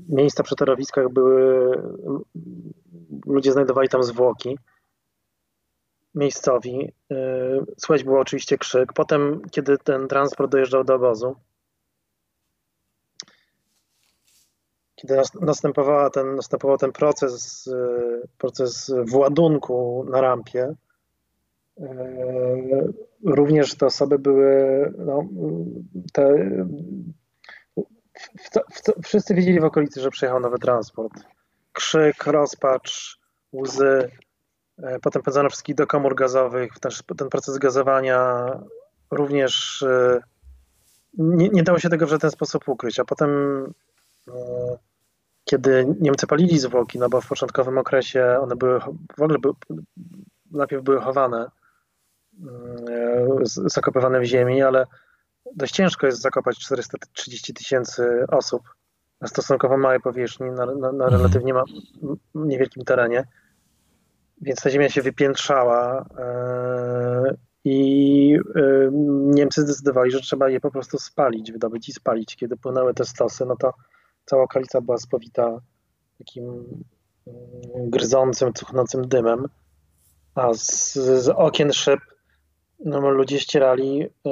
[0.08, 1.72] miejsca przy torowiskach były,
[3.26, 4.58] ludzie znajdowali tam zwłoki
[6.14, 6.92] miejscowi.
[7.78, 8.92] Słychać było oczywiście krzyk.
[8.92, 11.36] Potem, kiedy ten transport dojeżdżał do obozu,
[14.94, 17.70] kiedy następowała ten, następował ten proces,
[18.38, 20.74] proces władunku na rampie,
[23.24, 25.24] również te osoby były, no,
[26.12, 26.34] te,
[28.38, 31.12] w to, w to, wszyscy wiedzieli w okolicy, że przyjechał nowy transport.
[31.72, 33.18] Krzyk, rozpacz,
[33.52, 34.10] łzy.
[34.82, 36.72] E, potem pędzono wszystkich do komór gazowych.
[36.80, 38.50] Ten, ten proces gazowania
[39.10, 40.20] również e,
[41.18, 43.00] nie, nie, dało się tego w żaden sposób ukryć.
[43.00, 43.30] A potem,
[45.44, 48.80] kiedy Niemcy palili zwłoki, no bo w początkowym okresie one były
[49.16, 49.54] w ogóle były,
[50.50, 51.59] najpierw były chowane E,
[53.44, 54.86] zakopywane w ziemi, ale
[55.56, 58.62] dość ciężko jest zakopać 430 tysięcy osób
[59.20, 61.12] na stosunkowo małej powierzchni, na, na, na mhm.
[61.12, 61.64] relatywnie ma,
[62.34, 63.24] niewielkim terenie.
[64.40, 68.62] Więc ta ziemia się wypiętrzała e, i e,
[69.24, 72.36] Niemcy zdecydowali, że trzeba je po prostu spalić, wydobyć i spalić.
[72.36, 73.74] Kiedy płynęły te stosy, no to
[74.24, 75.60] cała okolica była spowita
[76.18, 76.64] takim
[77.74, 79.48] gryzącym, cuchnącym dymem,
[80.34, 82.00] a z, z okien szyb
[82.84, 84.30] no, ludzie ścierali e,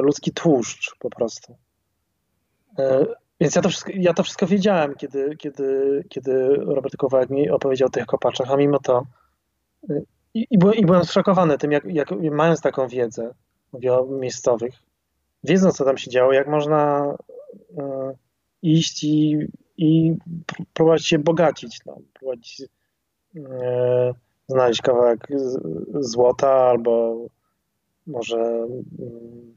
[0.00, 1.56] ludzki tłuszcz po prostu.
[2.78, 3.06] E,
[3.40, 7.88] więc ja to, wszystko, ja to wszystko wiedziałem, kiedy, kiedy, kiedy Robert Kowalek mi opowiedział
[7.88, 9.06] o tych kopaczach, a mimo to
[9.90, 10.00] e,
[10.34, 13.34] i, i, byłem, i byłem zszokowany tym, jak, jak mając taką wiedzę,
[13.72, 14.74] mówię o miejscowych,
[15.44, 17.14] wiedząc co tam się działo, jak można
[17.78, 18.14] e,
[18.62, 19.38] iść i,
[19.76, 20.16] i
[20.72, 22.62] próbować się bogacić, no, próbować
[23.36, 24.14] e,
[24.48, 25.28] znaleźć kawałek
[26.00, 27.16] złota albo
[28.10, 29.56] może mm,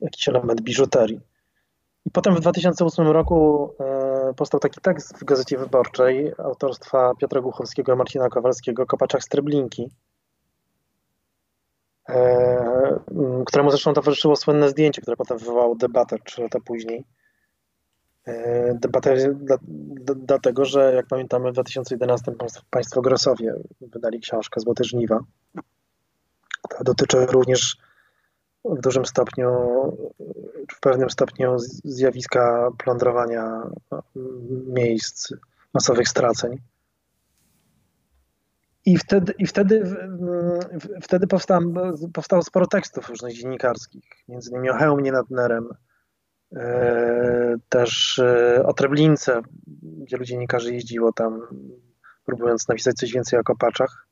[0.00, 1.20] jakiś element biżuterii.
[2.06, 7.94] I potem w 2008 roku e, powstał taki tekst w Gazecie Wyborczej autorstwa Piotra Głuchowskiego
[7.94, 9.90] i Marcina Kowalskiego Kopaczach Streblinki,
[12.08, 13.00] e,
[13.46, 17.04] któremu zresztą towarzyszyło słynne zdjęcie, które potem wywołało debatę trzy lata później.
[18.26, 19.34] E, debatę
[20.16, 22.32] dlatego, że jak pamiętamy w 2011
[22.70, 25.20] państwo Grosowie wydali książkę Złote Żniwa,
[26.84, 27.76] dotyczy również
[28.64, 29.50] w dużym stopniu,
[30.72, 33.62] w pewnym stopniu zjawiska plądrowania
[34.66, 35.32] miejsc
[35.74, 36.58] masowych straceń.
[38.86, 39.96] I wtedy, i wtedy,
[41.02, 41.26] wtedy
[42.12, 45.68] powstało, sporo tekstów różnych dziennikarskich, między innymi o Hełmie nad Nerem,
[46.56, 49.42] e, też e, o Treblince,
[49.82, 51.40] wielu dziennikarzy jeździło tam,
[52.24, 54.06] próbując napisać coś więcej o kopaczach,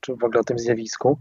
[0.00, 1.18] czy w ogóle o tym zjawisku.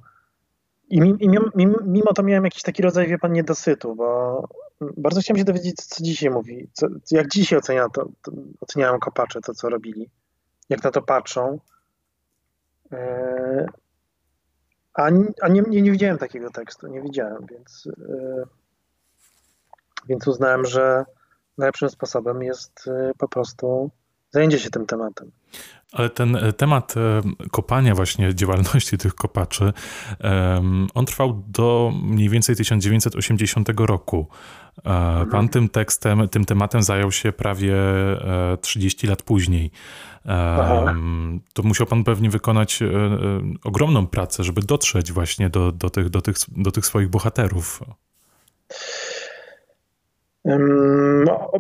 [0.90, 4.42] I mimo, mimo, to miałem jakiś taki rodzaj, wie pan, niedosytu, bo
[4.98, 9.42] bardzo chciałem się dowiedzieć, co dzisiaj mówi, co, jak dzisiaj ocenia to, to, oceniają kopacze
[9.42, 10.10] to, co robili,
[10.70, 11.60] jak na to patrzą.
[12.92, 13.66] E,
[14.94, 15.04] a,
[15.42, 18.44] a nie, nie, nie, widziałem takiego tekstu, nie widziałem, więc, e,
[20.08, 21.06] więc uznałem, że
[21.58, 23.92] najlepszym sposobem jest e, po prostu
[24.36, 25.32] zajęcie się tym tematem.
[25.92, 27.22] Ale ten e, temat e,
[27.52, 29.74] kopania właśnie, działalności tych kopaczy,
[30.94, 34.28] on trwał do mniej więcej 1980 roku.
[34.78, 35.30] E, mhm.
[35.30, 37.76] Pan tym tekstem, tym tematem zajął się prawie
[38.62, 39.72] 30 lat później.
[40.26, 40.96] Aha.
[41.54, 42.80] To musiał pan pewnie wykonać
[43.64, 47.84] ogromną pracę, żeby dotrzeć właśnie do, do, tych, do, tych, do tych swoich bohaterów.
[51.26, 51.52] No,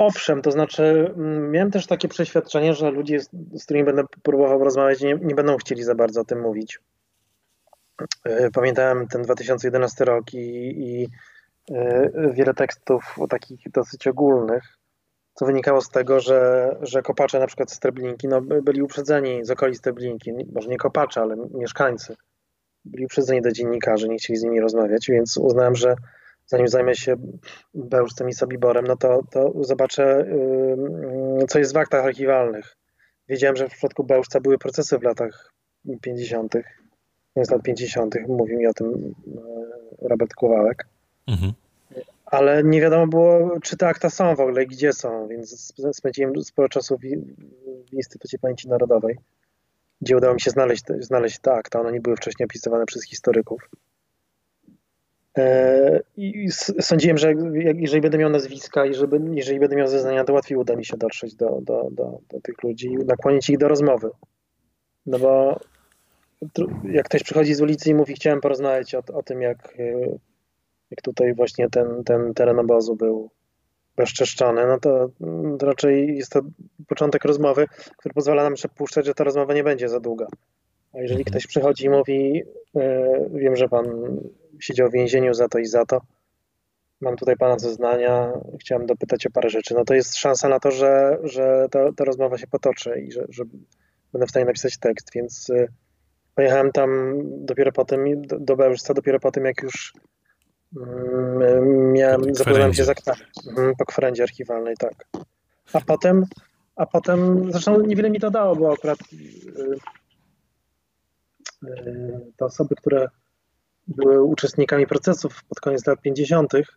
[0.00, 3.20] Owszem, to znaczy mm, miałem też takie przeświadczenie, że ludzie,
[3.52, 6.78] z którymi będę próbował rozmawiać, nie, nie będą chcieli za bardzo o tym mówić.
[8.24, 11.08] E, pamiętałem ten 2011 rok i, i
[11.74, 14.62] e, wiele tekstów takich dosyć ogólnych,
[15.34, 19.50] co wynikało z tego, że, że kopacze na przykład z Treblinki no, byli uprzedzeni z
[19.50, 22.16] okolic Treblinki, może nie kopacze, ale mieszkańcy,
[22.84, 25.94] byli uprzedzeni do dziennikarzy, nie chcieli z nimi rozmawiać, więc uznałem, że
[26.50, 27.16] zanim zajmę się
[27.74, 30.26] Bełżcem i Sobiborem, no to, to zobaczę,
[31.48, 32.76] co jest w aktach archiwalnych.
[33.28, 35.52] Wiedziałem, że w przypadku Bełżca były procesy w latach
[36.00, 36.54] 50.,
[37.36, 40.86] z lat 50., mówił mi o tym yy, Robert Kowałek.
[41.26, 41.52] Mhm
[42.30, 46.42] ale nie wiadomo było, czy te akta są w ogóle i gdzie są, więc spędziłem
[46.42, 47.00] sporo czasu w,
[47.90, 49.18] w Instytucie Pamięci Narodowej,
[50.00, 51.80] gdzie udało mi się znaleźć, znaleźć te akta.
[51.80, 53.70] One nie były wcześniej opisywane przez historyków.
[55.38, 56.48] E, I
[56.80, 57.34] sądziłem, że
[57.74, 58.92] jeżeli będę miał nazwiska i
[59.34, 62.62] jeżeli będę miał zeznania, to łatwiej uda mi się dotrzeć do, do, do, do tych
[62.62, 64.10] ludzi i nakłonić ich do rozmowy.
[65.06, 65.60] No bo
[66.84, 70.18] jak ktoś przychodzi z ulicy i mówi, chciałem porozmawiać o, o tym, jak e,
[70.90, 73.30] jak tutaj właśnie ten, ten teren obozu był
[73.96, 75.08] bezczeszczony, no to,
[75.58, 76.40] to raczej jest to
[76.88, 77.66] początek rozmowy,
[77.96, 80.26] który pozwala nam przypuszczać, że ta rozmowa nie będzie za długa.
[80.94, 81.24] A jeżeli mhm.
[81.24, 82.42] ktoś przychodzi i mówi,
[82.76, 83.86] e, wiem, że pan
[84.60, 86.00] siedział w więzieniu za to i za to,
[87.00, 90.70] mam tutaj pana zeznania, chciałem dopytać o parę rzeczy, no to jest szansa na to,
[90.70, 93.44] że, że ta, ta rozmowa się potoczy i że, że
[94.12, 95.66] będę w stanie napisać tekst, więc e,
[96.34, 99.94] pojechałem tam dopiero po tym, do, do Bełżca, dopiero po tym, jak już
[100.76, 105.06] Mm, miałem, zapoznałem się z aktami mhm, po kwerendzie archiwalnej, tak.
[105.72, 106.24] A potem,
[106.76, 108.98] a potem, zresztą niewiele mi to dało, bo akurat
[112.36, 113.08] te osoby, które
[113.88, 116.52] były uczestnikami procesów pod koniec lat 50.
[116.52, 116.68] Yy,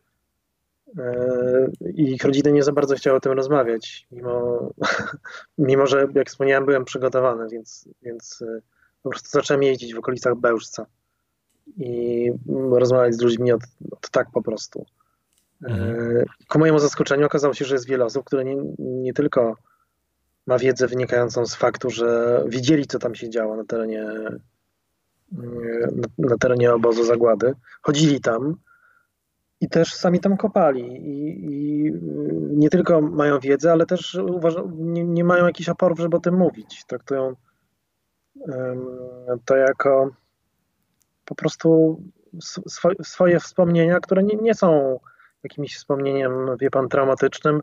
[1.93, 4.69] i ich rodziny nie za bardzo chciały o tym rozmawiać, mimo,
[5.57, 8.61] mimo że, jak wspomniałem, byłem przygotowany, więc, więc yy,
[9.03, 10.85] po prostu zacząłem jeździć w okolicach Bełżca
[11.77, 12.31] i
[12.71, 14.85] rozmawiać z ludźmi od, od tak po prostu.
[15.63, 16.17] Mhm.
[16.17, 19.55] E, ku mojemu zaskoczeniu okazało się, że jest wiele osób, które nie, nie tylko
[20.47, 24.05] ma wiedzę wynikającą z faktu, że widzieli, co tam się działo na terenie,
[26.17, 28.55] na, terenie obozu zagłady, chodzili tam
[29.61, 30.81] i też sami tam kopali.
[30.81, 31.93] I, i
[32.57, 34.19] nie tylko mają wiedzę, ale też
[34.77, 36.85] nie, nie, mają jakichś oporów, żeby o tym mówić.
[36.87, 37.35] Traktują
[39.45, 40.11] to jako
[41.25, 42.01] po prostu
[42.67, 44.99] swo, swoje wspomnienia, które nie, nie, są
[45.43, 47.61] jakimś wspomnieniem, wie pan, traumatycznym,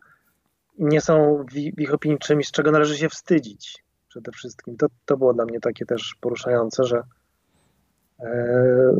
[0.79, 4.77] nie są w, ich opinii czymś, z czego należy się wstydzić przede wszystkim.
[4.77, 7.03] To, to było dla mnie takie też poruszające, że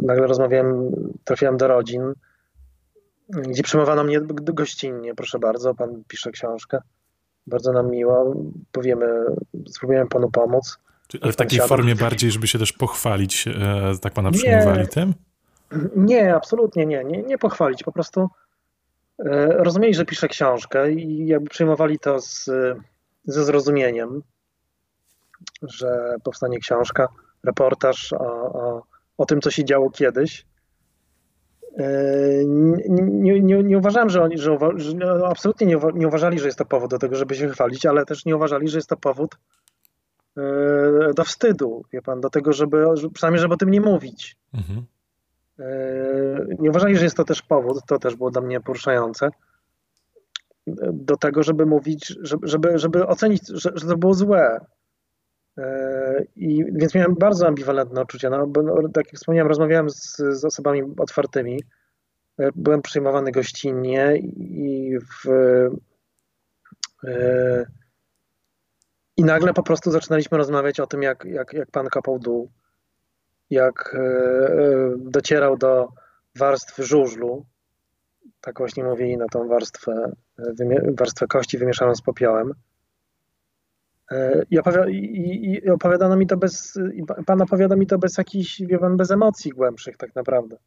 [0.01, 0.91] nagle rozmawiałem,
[1.23, 2.13] trafiłem do rodzin,
[3.29, 4.21] gdzie przyjmowano mnie
[4.53, 6.79] gościnnie, proszę bardzo, pan pisze książkę,
[7.47, 8.35] bardzo nam miło,
[8.71, 9.07] powiemy,
[9.67, 10.77] spróbujemy panu pomóc.
[11.21, 15.13] Ale w takiej formie bardziej, żeby się też pochwalić, e, tak pana przyjmowali tym?
[15.95, 18.29] Nie, absolutnie nie, nie, nie pochwalić, po prostu
[19.19, 22.49] e, rozumieli, że piszę książkę i jakby przyjmowali to z,
[23.25, 24.21] ze zrozumieniem,
[25.61, 27.07] że powstanie książka,
[27.43, 28.83] reportaż o, o,
[29.21, 30.45] o tym, co się działo kiedyś.
[31.77, 31.85] E,
[32.45, 36.57] nie, nie, nie uważałem, że oni, że, że no, absolutnie nie, nie uważali, że jest
[36.57, 39.35] to powód do tego, żeby się chwalić, ale też nie uważali, że jest to powód
[40.37, 44.37] E, do wstydu, wie pan, do tego, żeby, przynajmniej żeby o tym nie mówić.
[44.53, 44.85] Mhm.
[45.59, 45.65] E,
[46.59, 49.29] nie uważali, że jest to też powód, to też było dla mnie poruszające,
[50.93, 54.65] do tego, żeby mówić, żeby, żeby ocenić, że, że to było złe.
[55.57, 58.29] E, I, więc miałem bardzo ambiwalentne odczucia.
[58.29, 61.63] No, bo, no, tak jak wspomniałem, rozmawiałem z, z osobami otwartymi.
[62.55, 65.29] Byłem przyjmowany gościnnie i w,
[69.17, 72.51] i nagle po prostu zaczynaliśmy rozmawiać o tym, jak, jak, jak pan kopał dół,
[73.49, 75.87] jak e, e, docierał do
[76.35, 77.45] warstwy żużlu,
[78.41, 82.53] tak właśnie mówili na tą warstwę, e, warstwę kości wymieszaną z popiołem.
[84.49, 86.79] I, opowiada, i, i mi to bez,
[87.25, 90.57] pan opowiada mi to bez jakichś, wie pan, bez emocji głębszych tak naprawdę.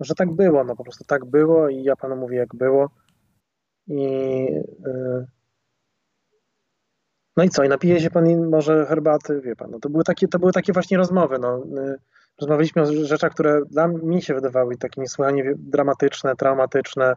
[0.00, 2.90] Że tak było, no po prostu tak było i ja panu mówię jak było.
[3.86, 4.46] I
[7.36, 10.28] no i co, i napije się pan może herbaty, wie pan, no to były takie,
[10.28, 11.58] to były takie właśnie rozmowy, no.
[11.58, 11.98] Y,
[12.40, 17.14] rozmawialiśmy o rzeczach, które dla mnie się wydawały takie niesłychanie dramatyczne, traumatyczne,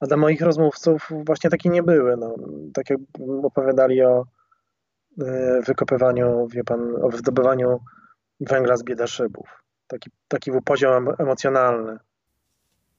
[0.00, 2.34] a dla moich rozmówców właśnie takie nie były, no.
[2.74, 3.00] Tak jak
[3.42, 4.24] opowiadali o
[5.22, 7.80] y, wykopywaniu, wie pan, o wydobywaniu
[8.40, 9.64] węgla z biedaszybów.
[9.86, 12.00] Taki, taki był poziom emocjonalny, mhm.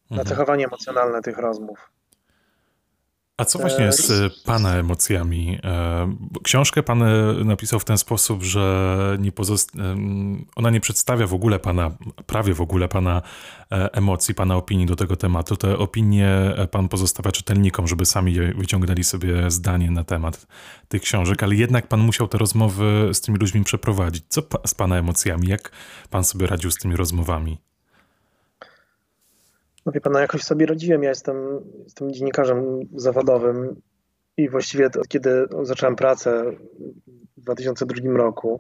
[0.10, 1.92] nacechowanie emocjonalne tych rozmów.
[3.42, 5.60] A co właśnie z Pana emocjami?
[5.64, 9.30] E, książkę Pan e, napisał w ten sposób, że nie.
[9.30, 9.34] E,
[10.56, 11.92] ona nie przedstawia w ogóle Pana,
[12.26, 13.22] prawie w ogóle Pana
[13.70, 15.58] emocji, Pana opinii do tego tematu.
[15.58, 20.48] Te opinie Pan pozostawia czytelnikom, żeby sami wyciągnęli sobie zdanie na temat
[20.88, 24.24] tych książek, ale jednak Pan musiał te rozmowy z tymi ludźmi przeprowadzić.
[24.30, 25.48] Co z Pana emocjami?
[25.48, 25.72] Jak
[26.10, 27.71] Pan sobie radził z tymi rozmowami?
[29.86, 31.04] No wie pan, no jakoś sobie radziłem.
[31.04, 31.38] Ja jestem,
[31.84, 33.82] jestem dziennikarzem zawodowym
[34.38, 36.44] i właściwie od kiedy zacząłem pracę
[37.38, 38.60] w 2002 roku,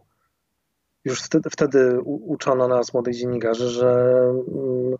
[1.05, 4.13] już wtedy, wtedy uczono nas, młodych dziennikarzy, że
[4.47, 4.95] mm,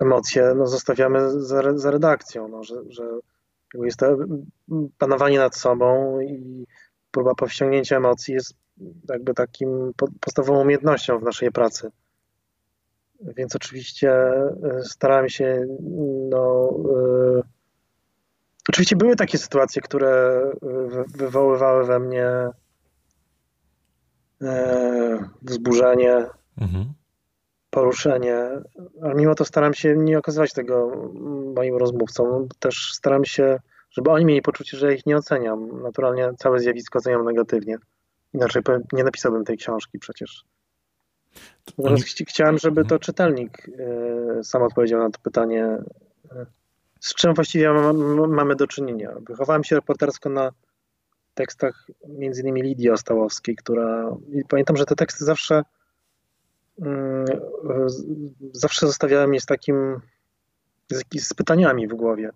[0.00, 3.04] emocje no, zostawiamy za, za redakcją, no, że, że
[3.74, 4.16] jest to
[4.98, 6.66] panowanie nad sobą i
[7.10, 8.54] próba powściągnięcia emocji jest
[9.08, 11.90] jakby takim podstawową umiejętnością w naszej pracy.
[13.20, 15.66] Więc oczywiście e, starałem się,
[16.30, 16.70] no.
[17.38, 17.42] E,
[18.68, 20.42] oczywiście były takie sytuacje, które
[21.14, 22.48] wywoływały we mnie
[24.42, 26.26] e, wzburzenie,
[26.60, 26.92] mhm.
[27.70, 28.48] poruszenie,
[29.02, 30.90] ale mimo to staram się nie okazywać tego
[31.56, 32.48] moim rozmówcom.
[32.58, 33.58] Też staram się,
[33.90, 35.82] żeby oni mieli poczucie, że ich nie oceniam.
[35.82, 37.76] Naturalnie całe zjawisko oceniam negatywnie.
[38.34, 40.44] Inaczej nie napisałbym tej książki przecież.
[41.78, 42.26] Natomiast Oni...
[42.26, 43.68] chciałem, żeby to czytelnik
[44.38, 45.64] e, sam odpowiedział na to pytanie,
[46.32, 46.46] e,
[47.00, 47.72] z czym właściwie
[48.28, 49.14] mamy do czynienia.
[49.28, 50.52] Wychowałem się reportersko na
[51.34, 54.16] tekstach między innymi Lidii Ostałowskiej, która...
[54.32, 55.62] I pamiętam, że te teksty zawsze
[56.82, 57.24] mm,
[58.52, 60.00] zawsze zostawiały mnie z takim
[61.18, 62.30] z pytaniami w głowie.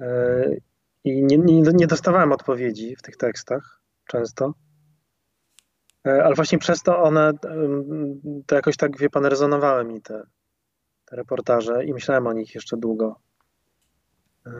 [0.00, 0.56] E,
[1.04, 4.54] I nie, nie, nie dostawałem odpowiedzi w tych tekstach często.
[6.08, 7.32] E, ale właśnie przez to one,
[8.46, 10.22] to jakoś tak, wie pan, rezonowały mi te,
[11.04, 13.20] te reportaże i myślałem o nich jeszcze długo.
[14.46, 14.50] E,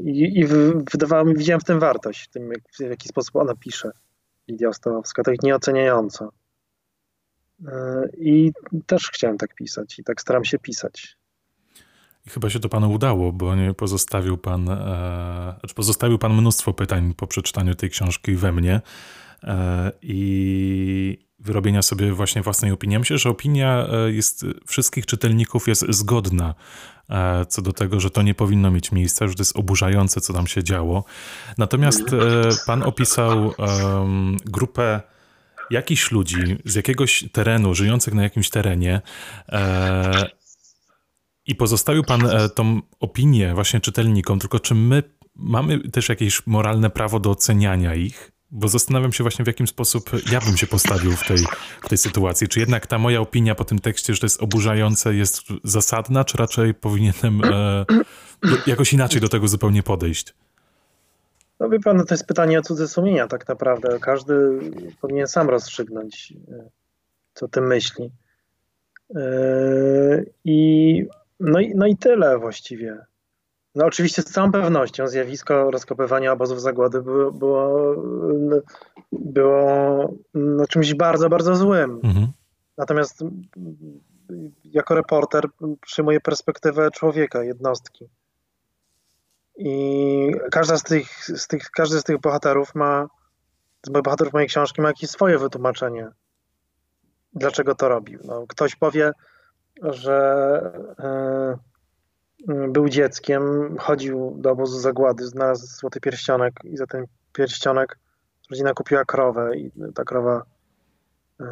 [0.00, 0.46] I, i
[0.92, 3.90] wydawało mi, widziałem w tym wartość, w tym, jak, w jaki sposób ona pisze,
[4.48, 6.32] Lidia Ostałowska, tak nieoceniająco.
[7.68, 8.52] E, I
[8.86, 11.18] też chciałem tak pisać i tak staram się pisać.
[12.26, 14.76] I chyba się to panu udało, bo nie pozostawił pan, e,
[15.60, 18.80] znaczy pozostawił pan mnóstwo pytań po przeczytaniu tej książki we mnie.
[19.44, 22.98] E, i wyrobienia sobie właśnie własnej opinii.
[22.98, 26.54] Myślę, że opinia e, jest wszystkich czytelników jest zgodna
[27.10, 30.32] e, co do tego, że to nie powinno mieć miejsca, że to jest oburzające, co
[30.32, 31.04] tam się działo.
[31.58, 32.02] Natomiast
[32.66, 33.54] pan opisał
[34.44, 35.00] grupę
[35.70, 39.00] jakichś ludzi z jakiegoś terenu, żyjących na jakimś terenie
[41.46, 45.02] i pozostawił pan tą opinię właśnie czytelnikom, tylko czy my
[45.34, 48.32] mamy też jakieś moralne prawo do oceniania ich?
[48.50, 51.38] Bo zastanawiam się właśnie, w jakim sposób ja bym się postawił w tej,
[51.82, 52.48] w tej sytuacji.
[52.48, 56.38] Czy jednak ta moja opinia po tym tekście, że to jest oburzające, jest zasadna, czy
[56.38, 57.84] raczej powinienem e,
[58.66, 60.34] jakoś inaczej do tego zupełnie podejść?
[61.60, 63.98] No wie pan, no to jest pytanie o cudze sumienia tak naprawdę.
[64.00, 64.34] Każdy
[65.00, 66.68] powinien sam rozstrzygnąć, e,
[67.34, 68.10] co tym myśli.
[69.14, 69.20] E,
[70.44, 71.04] I
[71.40, 72.98] no, i no i tyle właściwie.
[73.74, 77.94] No oczywiście z całą pewnością zjawisko rozkopywania obozów zagłady było, było,
[79.12, 82.00] było no, czymś bardzo, bardzo złym.
[82.04, 82.26] Mhm.
[82.76, 83.24] Natomiast
[84.64, 85.44] jako reporter
[85.80, 88.08] przyjmuję perspektywę człowieka, jednostki.
[89.56, 93.08] I każda z tych, z tych, każdy z tych bohaterów ma,
[93.86, 96.08] z bohaterów mojej książki ma jakieś swoje wytłumaczenie,
[97.32, 98.20] dlaczego to robił.
[98.24, 99.12] No, ktoś powie,
[99.82, 100.60] że
[100.98, 101.58] yy,
[102.46, 103.42] był dzieckiem,
[103.78, 107.98] chodził do obozu zagłady, znalazł złoty pierścionek i za ten pierścionek
[108.50, 110.42] rodzina kupiła krowę i ta krowa
[111.40, 111.44] e,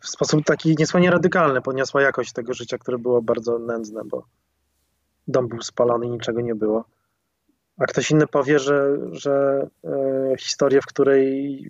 [0.00, 4.24] w sposób taki niesłychanie radykalny podniosła jakość tego życia, które było bardzo nędzne, bo
[5.28, 6.84] dom był spalony i niczego nie było.
[7.78, 11.64] A ktoś inny powie, że, że e, historię, w której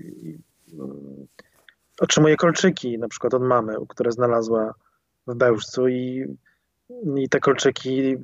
[0.68, 0.82] e,
[2.00, 4.74] otrzymuje kolczyki, na przykład od mamy, które znalazła
[5.26, 6.26] w Bełżcu i
[7.16, 8.16] i te kolczyki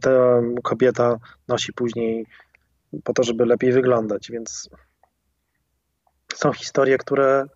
[0.00, 1.16] ta kobieta
[1.48, 2.26] nosi później
[3.04, 4.70] po to, żeby lepiej wyglądać, więc
[6.34, 7.46] są historie, które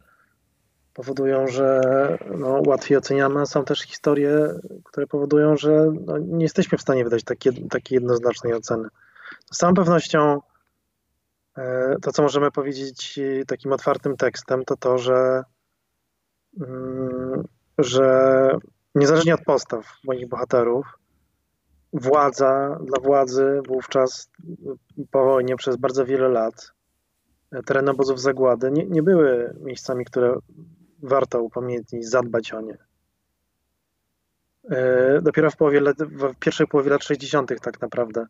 [0.95, 1.81] powodują, że
[2.39, 7.25] no, łatwiej oceniamy, są też historie, które powodują, że no, nie jesteśmy w stanie wydać
[7.25, 8.89] takiej, takiej jednoznacznej oceny.
[9.53, 10.41] Z całą pewnością
[11.57, 15.43] e, to, co możemy powiedzieć takim otwartym tekstem, to to, że,
[16.61, 17.45] mm,
[17.79, 18.49] że
[18.95, 20.99] niezależnie od postaw moich bohaterów,
[21.93, 24.31] władza dla władzy wówczas
[25.11, 26.73] po wojnie przez bardzo wiele lat,
[27.67, 30.39] tereny obozów zagłady nie, nie były miejscami, które
[31.03, 32.79] warto upamiętnić, zadbać o nie.
[34.71, 37.53] E, dopiero w, połowie w pierwszej połowie lat 60.
[37.63, 38.27] tak naprawdę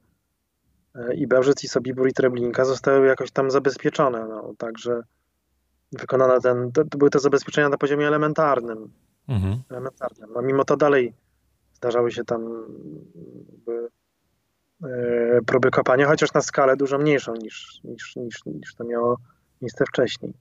[1.15, 4.27] i Bełżyc, i Sobibór, i Treblinka zostały jakoś tam zabezpieczone.
[4.29, 5.03] No, także
[5.93, 8.93] wykonano ten, to, to były te zabezpieczenia na poziomie elementarnym.
[9.29, 9.63] Mhm.
[9.71, 10.31] elementarnym.
[10.35, 11.15] No, mimo to dalej
[11.73, 12.67] zdarzały się tam
[13.67, 13.89] by,
[14.85, 19.19] e, próby kopania, chociaż na skalę dużo mniejszą niż, niż, niż, niż to miało
[19.61, 20.33] miejsce wcześniej.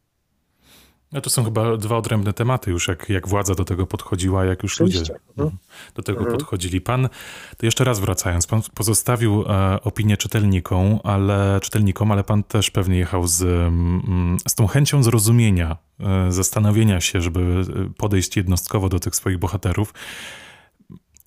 [1.11, 4.63] No to są chyba dwa odrębne tematy już, jak, jak władza do tego podchodziła, jak
[4.63, 5.57] już ludzie mhm.
[5.95, 6.37] do tego mhm.
[6.37, 6.81] podchodzili.
[6.81, 7.09] Pan,
[7.57, 12.97] to jeszcze raz wracając, pan pozostawił e, opinię czytelnikom, ale, czytelnikom, ale pan też pewnie
[12.97, 18.99] jechał z, mm, z tą chęcią zrozumienia, e, zastanowienia się, żeby e, podejść jednostkowo do
[18.99, 19.93] tych swoich bohaterów.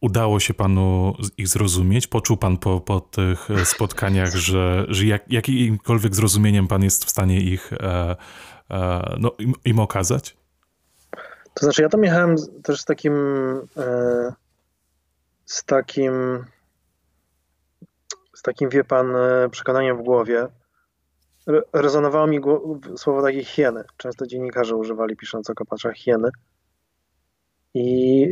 [0.01, 2.07] Udało się panu ich zrozumieć?
[2.07, 7.11] Poczuł pan po, po tych e, spotkaniach, że, że jak, jakimkolwiek zrozumieniem pan jest w
[7.11, 8.17] stanie ich E,
[9.19, 10.37] no, im, im okazać?
[11.55, 13.15] To znaczy, ja tam jechałem też z takim
[13.77, 14.33] e,
[15.45, 16.45] z takim
[18.35, 20.47] z takim, wie pan, e, przekonaniem w głowie.
[21.73, 22.41] Rezonowało mi
[22.97, 23.85] słowo takie hieny.
[23.97, 26.29] Często dziennikarze używali, pisząc o kopaczach, hieny.
[27.75, 28.29] I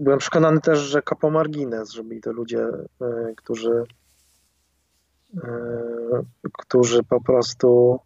[0.00, 2.66] byłem przekonany też, że kopą margines, żeby to ludzie,
[3.36, 3.84] którzy,
[6.52, 7.98] którzy po prostu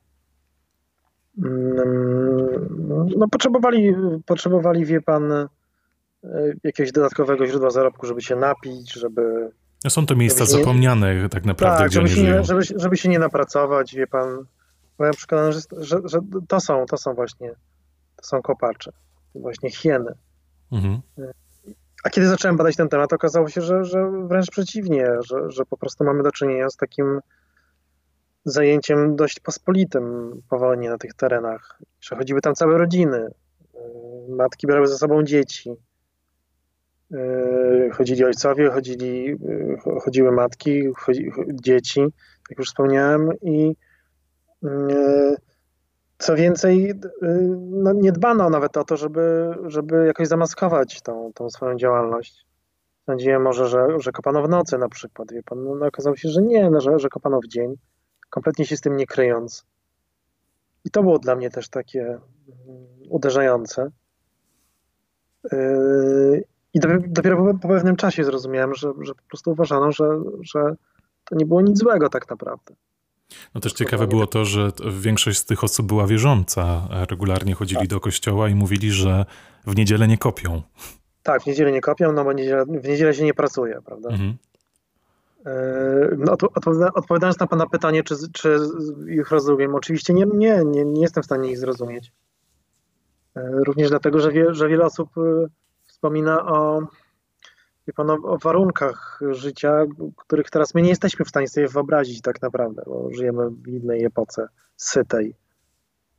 [3.16, 3.94] no, potrzebowali,
[4.26, 5.48] potrzebowali, wie pan, e,
[6.64, 9.50] jakiegoś dodatkowego źródła zarobku, żeby się napić, żeby.
[9.84, 11.28] No są to miejsca zapomniane nie...
[11.28, 14.44] tak naprawdę, tak, gdzie żeby oni się nie, żeby, żeby, się nie napracować, wie pan.
[14.98, 17.50] Byłem przekonany, że, że, że, to są, to są właśnie,
[18.16, 18.92] to są kopacze,
[19.34, 20.14] właśnie hieny.
[20.72, 21.00] Mhm.
[22.04, 25.76] A kiedy zacząłem badać ten temat, okazało się, że, że wręcz przeciwnie, że, że po
[25.76, 27.20] prostu mamy do czynienia z takim
[28.44, 31.78] zajęciem dość pospolitym powolnie na tych terenach.
[32.00, 33.30] Przechodziły tam całe rodziny.
[33.74, 35.70] Yy, matki brały ze sobą dzieci.
[37.10, 42.00] Yy, chodzili ojcowie, chodzili, yy, chodziły matki, chodzi, dzieci,
[42.50, 43.30] jak już wspomniałem.
[43.42, 43.76] I
[46.18, 46.94] co więcej,
[47.70, 52.46] no nie dbano nawet o to, żeby, żeby jakoś zamaskować tą, tą swoją działalność.
[53.06, 55.64] Sądziłem może, że, że kopano w nocy na przykład, wie pan.
[55.64, 57.74] No, okazało się, że nie, no, że, że kopano w dzień
[58.30, 59.66] kompletnie się z tym nie kryjąc.
[60.84, 62.20] I to było dla mnie też takie mm,
[63.08, 63.90] uderzające.
[65.52, 70.04] Yy, I dopiero po pewnym czasie zrozumiałem, że, że po prostu uważano, że,
[70.42, 70.76] że
[71.24, 72.74] to nie było nic złego tak naprawdę.
[73.54, 76.88] No też ciekawe było to, że większość z tych osób była wierząca.
[77.10, 77.88] Regularnie chodzili tak.
[77.88, 79.26] do kościoła i mówili, że
[79.66, 80.62] w niedzielę nie kopią.
[81.22, 84.08] Tak, w niedzielę nie kopią, no bo niedzielę, w niedzielę się nie pracuje, prawda?
[84.08, 84.36] Mhm.
[85.46, 86.32] E, no,
[86.94, 88.58] odpowiadając na Pana pytanie, czy, czy
[89.08, 92.12] ich rozumiem, oczywiście nie, nie, nie, nie jestem w stanie ich zrozumieć.
[93.36, 95.46] E, również dlatego, że, wie, że wiele osób e,
[95.86, 96.80] wspomina o,
[97.86, 99.84] wie pan, o warunkach życia,
[100.16, 104.04] których teraz my nie jesteśmy w stanie sobie wyobrazić tak naprawdę, bo żyjemy w innej
[104.04, 105.34] epoce sytej.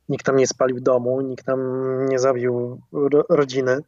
[0.08, 1.60] Nikt tam nie spalił domu, nikt tam
[2.08, 2.80] nie zabił
[3.28, 3.82] rodziny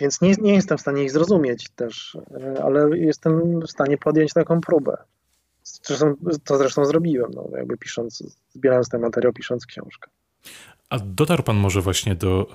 [0.00, 4.32] więc nie, nie jestem w stanie ich zrozumieć też, e, ale jestem w stanie podjąć
[4.32, 4.96] taką próbę.
[5.62, 6.14] Zresztą,
[6.44, 8.22] to zresztą zrobiłem, no, jakby pisząc,
[8.54, 10.10] zbierając ten materiał, pisząc książkę.
[10.90, 12.46] A dotarł pan może właśnie do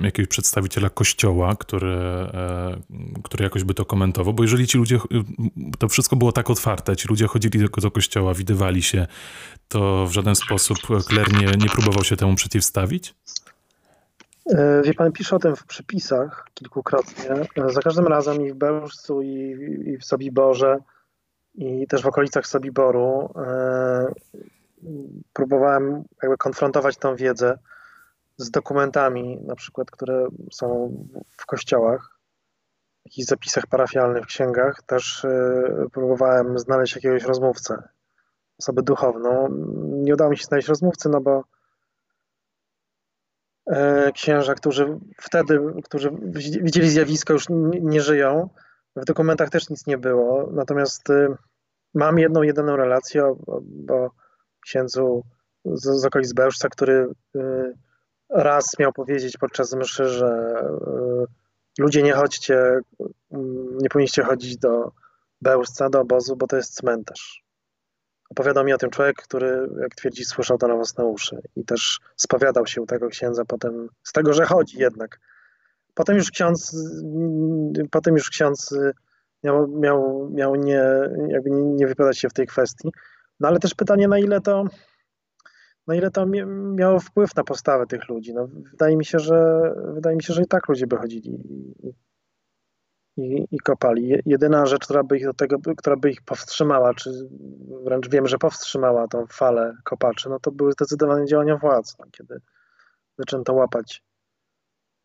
[0.00, 2.80] e, jakiegoś przedstawiciela kościoła, który, e,
[3.24, 4.34] który jakoś by to komentował?
[4.34, 4.98] Bo jeżeli ci ludzie,
[5.78, 9.06] to wszystko było tak otwarte, ci ludzie chodzili do, do kościoła, widywali się,
[9.68, 10.78] to w żaden sposób
[11.08, 13.14] kler nie, nie próbował się temu przeciwstawić?
[14.54, 17.30] E, wie pan, pisze o tym w przepisach kilkukrotnie.
[17.30, 20.78] E, za każdym razem i w Bełżcu, i, i w Sobiborze,
[21.54, 24.12] i też w okolicach Sobiboru e,
[25.32, 27.58] próbowałem jakby konfrontować tą wiedzę
[28.36, 30.92] z dokumentami, na przykład, które są
[31.36, 32.18] w kościołach,
[33.02, 34.82] w jakichś zapisach parafialnych, w księgach.
[34.82, 35.26] Też
[35.92, 37.88] próbowałem znaleźć jakiegoś rozmówcę,
[38.58, 39.48] osobę duchowną.
[39.86, 41.44] Nie udało mi się znaleźć rozmówcy, no bo
[44.14, 46.10] księża, którzy wtedy, którzy
[46.62, 47.46] widzieli zjawisko, już
[47.80, 48.48] nie żyją.
[48.96, 50.50] W dokumentach też nic nie było.
[50.52, 51.28] Natomiast y,
[51.94, 54.10] mam jedną, jedyną relację o,
[54.60, 55.22] księdzu
[55.64, 57.40] z, z okolic Bełżca, który y,
[58.30, 60.62] raz miał powiedzieć podczas mszy, że
[61.78, 62.80] y, ludzie nie chodźcie,
[63.82, 64.92] nie powinniście chodzić do
[65.40, 67.45] Bełżca, do obozu, bo to jest cmentarz.
[68.30, 72.00] Opowiadał mi o tym człowiek, który, jak twierdzi, słyszał to na własne uszy i też
[72.16, 75.20] spowiadał się u tego księdza potem z tego, że chodzi jednak.
[75.94, 76.76] Potem już ksiądz,
[77.90, 78.74] potem już ksiądz
[79.44, 80.82] miał, miał, miał nie,
[81.28, 82.88] jakby nie wypowiadać się w tej kwestii.
[83.40, 84.64] No ale też pytanie, na ile to,
[85.86, 86.26] na ile to
[86.74, 88.34] miało wpływ na postawę tych ludzi.
[88.34, 89.60] No, wydaje mi się, że
[89.94, 91.38] wydaje mi się, że i tak ludzie by chodzili
[93.16, 94.12] i, i kopali.
[94.26, 97.28] Jedyna rzecz, która by ich do tego, która by ich powstrzymała, czy
[97.84, 102.40] wręcz wiem, że powstrzymała tą falę kopaczy, no to były zdecydowane działania władz, no, kiedy
[103.18, 104.02] zaczęto łapać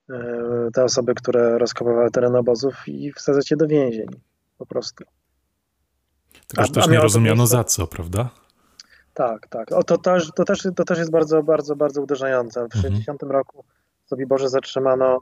[0.10, 4.08] e, te osoby, które rozkopywały teren obozów i wsadzać je do więzień
[4.58, 5.04] po prostu.
[6.48, 8.30] Tylko, że też nie rozumiano za co, prawda?
[9.14, 9.72] Tak, tak.
[9.72, 12.66] O, to, też, to, też, to też jest bardzo, bardzo, bardzo uderzające.
[12.66, 13.32] W 1960 mhm.
[13.32, 13.66] roku
[14.06, 15.20] w Sobiborze zatrzymano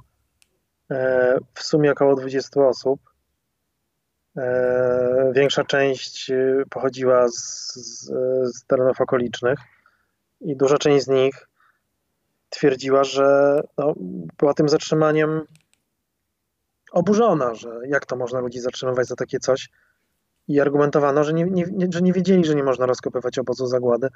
[1.54, 3.00] w sumie około 20 osób.
[4.38, 6.32] E, większa część
[6.70, 8.12] pochodziła z, z,
[8.58, 9.60] z terenów okolicznych
[10.42, 11.48] i duża część z nich
[12.50, 13.94] twierdziła, że no,
[14.38, 15.42] była tym zatrzymaniem
[16.92, 19.70] oburzona, że jak to można ludzi zatrzymywać za takie coś.
[20.48, 24.10] I argumentowano, że nie, nie, że nie wiedzieli, że nie można rozkopywać obozu zagłady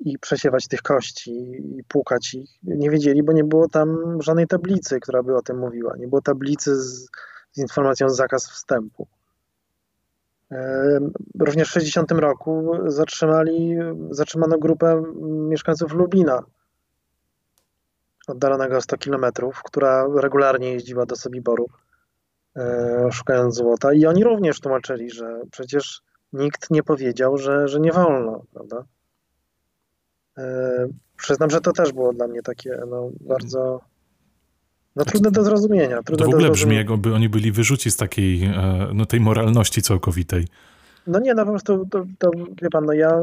[0.00, 1.32] i przesiewać tych kości
[1.78, 2.50] i płukać ich.
[2.62, 5.96] Nie wiedzieli, bo nie było tam żadnej tablicy, która by o tym mówiła.
[5.96, 7.08] Nie było tablicy z,
[7.52, 9.06] z informacją zakaz wstępu.
[11.38, 13.76] Również w 60 roku zatrzymali,
[14.10, 16.42] zatrzymano grupę mieszkańców Lubina,
[18.26, 21.66] oddalonego o 100 kilometrów, która regularnie jeździła do Sobiboru
[22.56, 27.92] e, szukając złota i oni również tłumaczyli, że przecież nikt nie powiedział, że, że nie
[27.92, 28.84] wolno, prawda?
[30.38, 33.80] E, przyznam, że to też było dla mnie takie no, bardzo
[34.96, 36.02] no, trudne do zrozumienia.
[36.02, 39.82] Trudne to w ogóle brzmi, jakby oni byli wyrzuci z takiej, e, no, tej moralności
[39.82, 40.46] całkowitej.
[41.06, 42.30] No nie, no po prostu, to, to
[42.62, 43.22] wie pan, no ja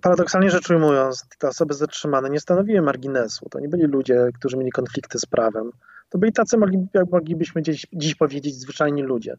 [0.00, 3.48] paradoksalnie rzecz ujmując, te osoby zatrzymane nie stanowiły marginesu.
[3.48, 5.70] To nie byli ludzie, którzy mieli konflikty z prawem.
[6.08, 6.56] To byli tacy,
[6.94, 9.36] jak moglibyśmy dziś, dziś powiedzieć, zwyczajni ludzie.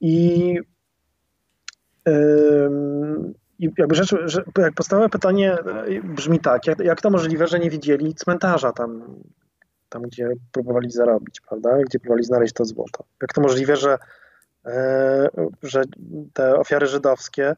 [0.00, 0.60] I,
[3.58, 4.14] i jakby rzecz,
[4.58, 9.20] jak podstawowe pytanie e, brzmi tak, jak, jak to możliwe, że nie widzieli cmentarza tam,
[9.88, 11.78] tam, gdzie próbowali zarobić, prawda?
[11.82, 13.04] Gdzie próbowali znaleźć to złoto.
[13.22, 13.98] Jak to możliwe, że
[14.66, 15.28] E,
[15.62, 15.82] że
[16.32, 17.56] te ofiary żydowskie,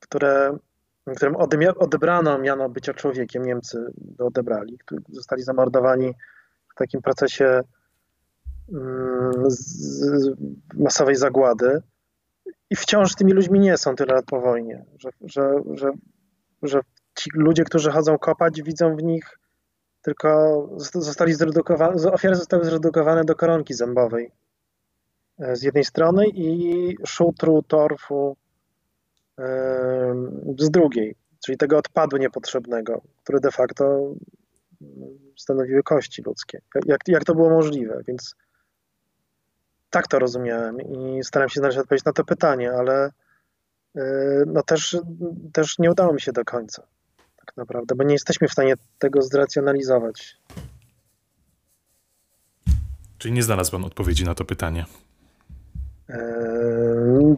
[0.00, 0.58] które,
[1.16, 1.36] którym
[1.78, 4.78] odebrano miano bycia człowiekiem, Niemcy odebrali,
[5.08, 6.14] zostali zamordowani
[6.72, 7.60] w takim procesie
[8.72, 9.32] mm,
[10.74, 11.82] masowej zagłady
[12.72, 15.90] i wciąż tymi ludźmi nie są tyle lat po wojnie, że, że, że,
[16.62, 16.80] że
[17.18, 19.38] ci ludzie, którzy chodzą kopać, widzą w nich
[20.02, 21.34] tylko zostali
[22.12, 24.30] ofiary zostały zredukowane do koronki zębowej
[25.38, 28.36] E, z jednej strony i szutru, torfu
[30.58, 31.14] z drugiej,
[31.44, 34.14] czyli tego odpadu niepotrzebnego, który de facto
[35.38, 36.60] stanowiły kości ludzkie.
[36.86, 38.02] Jak, jak to było możliwe?
[38.06, 38.34] Więc
[39.92, 43.10] tak to rozumiałem i staram się znaleźć odpowiedź na to pytanie, ale
[43.96, 44.02] e,
[44.46, 44.96] no też,
[45.52, 46.82] też nie udało mi się do końca,
[47.36, 50.36] tak naprawdę, bo nie jesteśmy w stanie tego zracjonalizować.
[53.18, 54.84] Czyli nie znalazł pan odpowiedzi na to pytanie.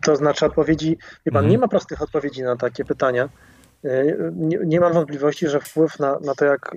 [0.03, 1.61] To znaczy odpowiedzi, wie pan, nie mhm.
[1.61, 3.29] ma prostych odpowiedzi na takie pytania.
[4.33, 6.77] Nie, nie mam wątpliwości, że wpływ na, na to, jak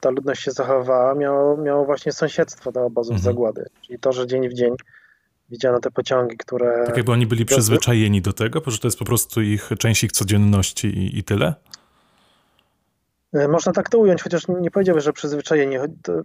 [0.00, 3.24] ta ludność się zachowała, miało, miało właśnie sąsiedztwo do obozów mhm.
[3.24, 3.66] zagłady.
[3.86, 4.74] Czyli to, że dzień w dzień
[5.50, 6.84] widziano te pociągi, które...
[6.86, 10.12] Tak jakby oni byli przyzwyczajeni do tego, że to jest po prostu ich część ich
[10.12, 11.54] codzienności i, i tyle?
[13.32, 15.76] E, można tak to ująć, chociaż nie powiedziałbym, że przyzwyczajeni.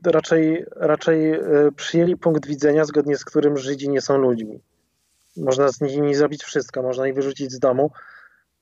[0.05, 1.41] Raczej, raczej e,
[1.75, 4.59] przyjęli punkt widzenia, zgodnie z którym Żydzi nie są ludźmi.
[5.37, 6.81] Można z nimi zrobić wszystko.
[6.81, 7.91] Można ich wyrzucić z domu,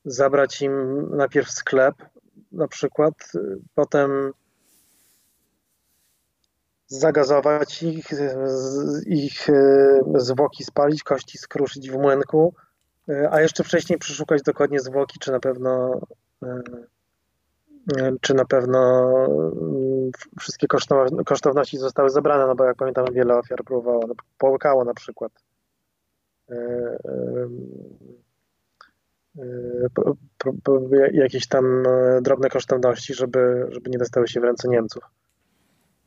[0.06, 1.96] zabrać im najpierw sklep
[2.52, 3.14] na przykład,
[3.76, 4.34] potem
[6.90, 8.08] zagazować ich,
[9.06, 12.54] ich e, zwłoki spalić, kości skruszyć w młynku,
[13.10, 16.02] e, a jeszcze wcześniej przeszukać dokładnie zwłoki, czy na pewno
[16.44, 16.62] e,
[18.22, 19.12] czy na pewno
[20.40, 20.68] wszystkie
[21.26, 25.32] kosztowności zostały zabrane, no bo jak pamiętam wiele ofiar próbowało, no, połykało na przykład
[31.14, 31.84] jakieś tam
[32.22, 35.04] drobne kosztowności, żeby, żeby nie dostały się w ręce Niemców.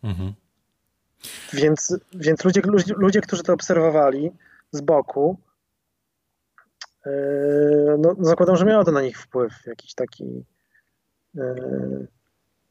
[0.03, 0.33] Mhm.
[1.53, 2.61] Więc, więc ludzie,
[2.97, 4.31] ludzie, którzy to obserwowali
[4.71, 5.39] z boku,
[7.07, 7.11] e,
[7.99, 10.45] no, zakładam, że miało to na nich wpływ, jakiś taki
[11.39, 11.55] e,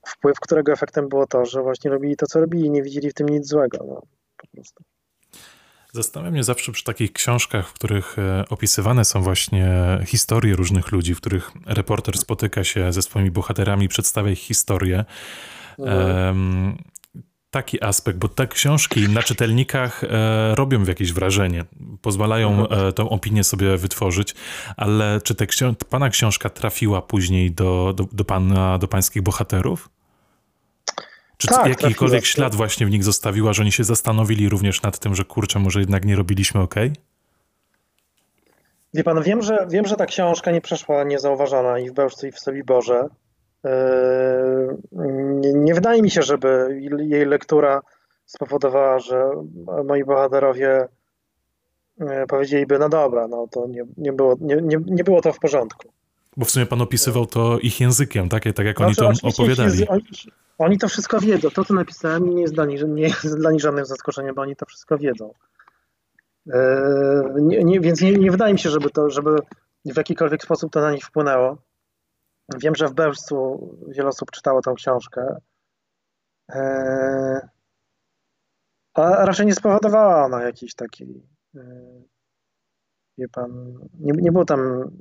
[0.07, 3.29] wpływ, którego efektem było to, że właśnie robili to, co robili, nie widzieli w tym
[3.29, 3.77] nic złego.
[3.87, 4.01] No,
[4.37, 4.83] po prostu.
[5.93, 11.15] Zastanawiam mnie zawsze przy takich książkach, w których e, opisywane są właśnie historie różnych ludzi,
[11.15, 15.05] w których reporter spotyka się ze swoimi bohaterami, przedstawia ich historię.
[15.79, 16.77] Mhm.
[17.51, 21.63] Taki aspekt, bo te książki na czytelnikach e, robią jakieś wrażenie,
[22.01, 22.87] pozwalają mhm.
[22.87, 24.35] e, tą opinię sobie wytworzyć,
[24.77, 25.45] ale czy te
[25.89, 29.89] pana książka trafiła później do, do, do, pana, do pańskich bohaterów?
[31.37, 35.15] Czy tak, jakikolwiek ślad właśnie w nich zostawiła, że oni się zastanowili również nad tym,
[35.15, 36.75] że kurczę, może jednak nie robiliśmy ok?
[38.93, 42.31] Wie pan, wiem, że, wiem, że ta książka nie przeszła niezauważona i w Bełżcu, i
[42.31, 43.07] w Sobiborze.
[43.63, 44.77] Yy,
[45.41, 47.81] nie, nie wydaje mi się, żeby jej lektura
[48.25, 49.31] spowodowała, że
[49.85, 50.87] moi bohaterowie
[51.99, 55.39] yy, powiedzieliby, no dobra, no to nie, nie, było, nie, nie, nie było to w
[55.39, 55.91] porządku.
[56.37, 59.87] Bo w sumie pan opisywał to ich językiem, tak, tak jak oni znaczy, to opowiadali.
[59.87, 60.01] Oni,
[60.57, 61.49] oni, to wszystko wiedzą.
[61.49, 64.55] To, co napisałem, nie jest dla nich, nie jest dla nich żadnym zaskoczeniem, bo oni
[64.55, 65.33] to wszystko wiedzą.
[66.45, 66.53] Yy,
[67.35, 69.35] nie, nie, więc nie, nie, wydaje mi się, żeby to, żeby
[69.85, 71.57] w jakikolwiek sposób to na nich wpłynęło.
[72.57, 75.37] Wiem, że w Bełżcu wiele osób czytało tą książkę.
[76.49, 77.39] Yy,
[78.93, 82.03] a raczej nie spowodowała ona jakiejś takiej, yy,
[83.17, 84.91] wie pan, nie, nie było tam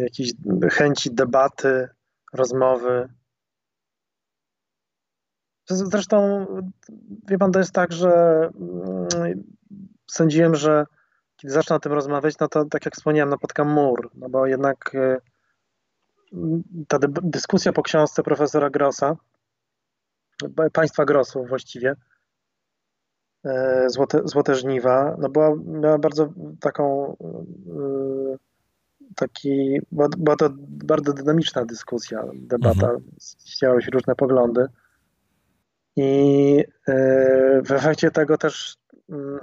[0.00, 0.32] jakiejś
[0.70, 1.88] chęci debaty,
[2.32, 3.08] rozmowy.
[5.68, 6.46] Zresztą,
[7.28, 8.10] wie pan, to jest tak, że
[8.54, 9.44] mm,
[10.10, 10.84] sądziłem, że
[11.42, 14.94] kiedy zacznę o tym rozmawiać, no to tak jak wspomniałem, napotkam mur, no bo jednak
[14.94, 15.18] e,
[16.88, 19.16] ta dyskusja po książce profesora Grossa,
[20.72, 21.96] państwa Grossów właściwie,
[23.44, 28.36] e, Złote, Złote Żniwa, no była, miała bardzo taką e,
[29.16, 29.80] taki,
[30.16, 33.04] była to bardzo dynamiczna dyskusja, debata, mhm.
[33.44, 34.66] się różne poglądy.
[35.96, 38.76] I e, w efekcie tego też
[39.10, 39.40] mm,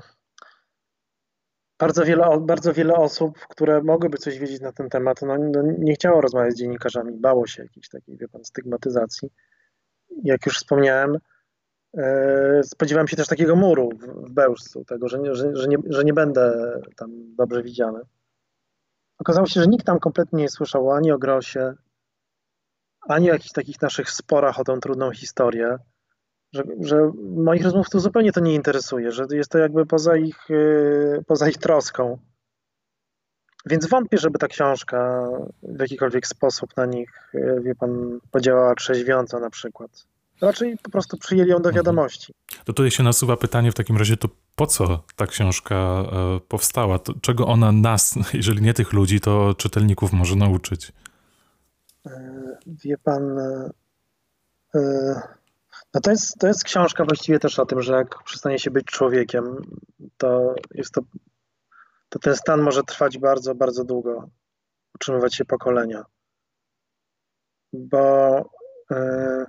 [1.80, 5.94] bardzo wiele, bardzo wiele osób, które mogłyby coś wiedzieć na ten temat, no, no, nie
[5.94, 9.30] chciało rozmawiać z dziennikarzami, bało się jakiejś takiej, wie pan, stygmatyzacji.
[10.24, 11.18] Jak już wspomniałem,
[11.98, 15.78] e, spodziewałem się też takiego muru w, w Bełżcu, tego, że nie, że, że, nie,
[15.90, 18.00] że nie będę tam dobrze widziany.
[19.20, 21.74] Okazało się, że nikt tam kompletnie nie słyszał ani o Grosie,
[23.02, 25.78] ani o jakichś takich naszych sporach o tą trudną historię
[26.54, 31.24] że, że moich rozmówców zupełnie to nie interesuje, że jest to jakby poza ich, y,
[31.28, 32.18] poza ich troską.
[33.66, 35.28] Więc wątpię, żeby ta książka
[35.64, 40.06] w jakikolwiek sposób na nich, y, wie pan, podziałała trzeźwiąco na przykład.
[40.42, 41.76] Raczej po prostu przyjęli ją do mhm.
[41.76, 42.34] wiadomości.
[42.66, 47.00] To tutaj się nasuwa pytanie w takim razie, to po co ta książka e, powstała?
[47.00, 50.92] To czego ona nas, jeżeli nie tych ludzi, to czytelników może nauczyć?
[52.06, 53.40] E, wie pan,
[54.76, 55.39] e,
[55.94, 58.86] no to jest, to jest książka właściwie też o tym, że jak przestanie się być
[58.86, 59.62] człowiekiem,
[60.18, 61.02] to jest to,
[62.10, 64.30] to ten stan może trwać bardzo, bardzo długo,
[64.96, 66.06] utrzymywać się pokolenia.
[67.74, 68.40] Bo
[68.92, 69.46] y,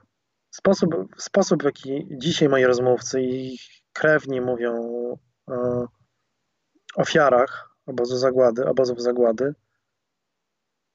[0.51, 3.59] sposób, sposób, w jaki dzisiaj moi rozmówcy i
[3.93, 4.75] krewni mówią
[5.47, 5.89] o
[6.97, 9.55] ofiarach obozu zagłady, obozów zagłady,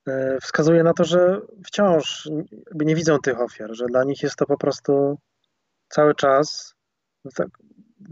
[0.09, 2.29] y, wskazuje na to, że wciąż
[2.75, 5.17] nie widzą tych ofiar, że dla nich jest to po prostu
[5.89, 6.75] cały czas
[7.35, 7.47] tak,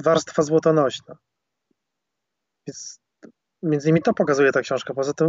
[0.03, 1.15] warstwa złotonośna.
[2.67, 2.99] Więc
[3.63, 4.93] między innymi to pokazuje ta książka.
[4.93, 5.27] Poza tym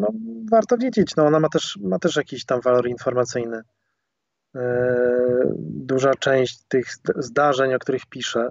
[0.00, 0.08] no,
[0.50, 3.62] warto wiedzieć, no, ona ma też, ma też jakiś tam walor informacyjny.
[4.54, 6.86] Yy, duża część tych
[7.16, 8.48] zdarzeń, o których piszę,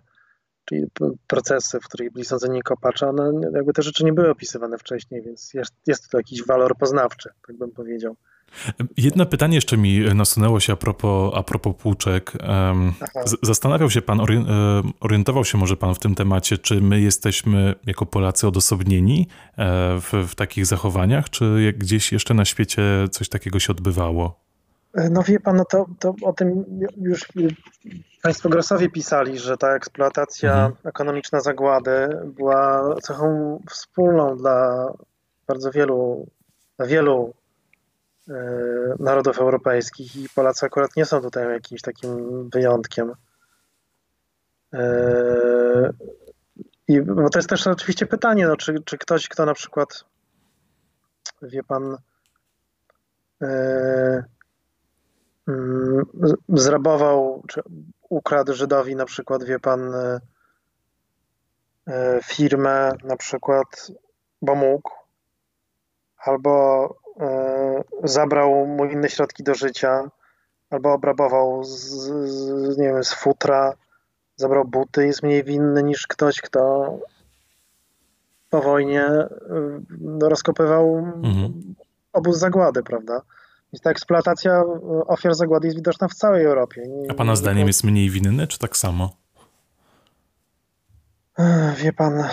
[0.65, 0.85] czyli
[1.27, 5.53] procesy, w których byli sądzeni kopacze, one jakby te rzeczy nie były opisywane wcześniej, więc
[5.53, 8.15] jest, jest to jakiś walor poznawczy, tak bym powiedział.
[8.97, 12.31] Jedno pytanie jeszcze mi nasunęło się a propos, a propos płuczek.
[13.43, 14.21] Zastanawiał się pan,
[14.99, 19.27] orientował się może pan w tym temacie, czy my jesteśmy jako Polacy odosobnieni
[19.57, 22.81] e, w, w takich zachowaniach, czy gdzieś jeszcze na świecie
[23.11, 24.39] coś takiego się odbywało?
[24.93, 26.65] E, no wie pan, no to, to o tym
[27.01, 27.27] już
[28.23, 30.73] państwo Grossowie pisali, że ta eksploatacja mhm.
[30.83, 34.87] ekonomiczna zagłady była cechą wspólną dla
[35.47, 36.27] bardzo wielu,
[36.79, 37.44] wielu E,
[38.99, 43.13] narodów europejskich i Polacy akurat nie są tutaj jakimś takim wyjątkiem.
[44.73, 45.93] E,
[46.87, 50.03] I, bo to jest też oczywiście pytanie, no, czy, czy ktoś, kto na przykład,
[51.41, 51.97] wie pan,
[53.41, 54.23] e,
[55.47, 56.05] mm,
[56.49, 57.61] zrabował, czy
[58.09, 59.93] ukradł Żydowi na przykład, wie pan,
[62.23, 63.91] firmę na przykład,
[64.41, 64.91] bo mógł,
[66.17, 67.54] albo E,
[68.03, 70.09] zabrał mu inne środki do życia,
[70.69, 73.73] albo obrabował z, z, nie wiem, z futra,
[74.35, 76.93] zabrał buty, jest mniej winny niż ktoś, kto
[78.49, 79.29] po wojnie e,
[79.99, 81.75] no, rozkopywał mhm.
[82.13, 83.21] obóz zagłady, prawda?
[83.73, 84.63] Więc ta eksploatacja
[85.07, 86.81] ofiar zagłady jest widoczna w całej Europie.
[86.87, 89.15] Nie, A pana zdaniem jest mniej winny, czy tak samo?
[91.77, 92.23] Wie pan,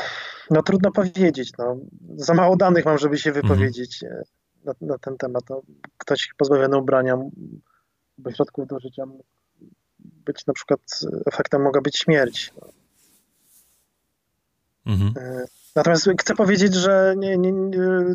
[0.51, 1.53] no trudno powiedzieć.
[1.59, 1.76] No.
[2.16, 3.43] Za mało danych mam, żeby się mhm.
[3.43, 4.03] wypowiedzieć.
[4.03, 4.22] Mhm
[4.65, 5.45] na, na ten temat.
[5.51, 5.63] No,
[5.99, 7.19] ktoś pozbawiony ubrania,
[8.19, 9.05] bo środków do życia
[9.99, 10.81] być na przykład,
[11.27, 12.55] efektem mogła być śmierć.
[14.87, 15.15] Mhm.
[15.77, 17.53] Natomiast chcę powiedzieć, że nie, nie,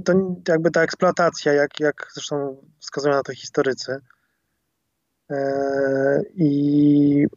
[0.06, 0.14] to
[0.48, 4.02] jakby ta eksploatacja, jak, jak zresztą wskazują na to historycy,
[6.36, 7.28] i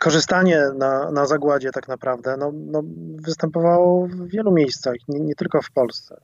[0.00, 2.82] korzystanie na, na zagładzie tak naprawdę no, no,
[3.16, 6.20] występowało w wielu miejscach, nie, nie tylko w Polsce.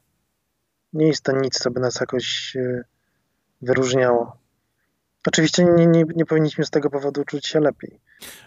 [0.92, 2.84] Nie jest to nic, co by nas jakoś e,
[3.62, 4.36] wyróżniało.
[5.26, 7.98] Oczywiście nie, nie, nie, powinniśmy z tego powodu czuć się lepiej.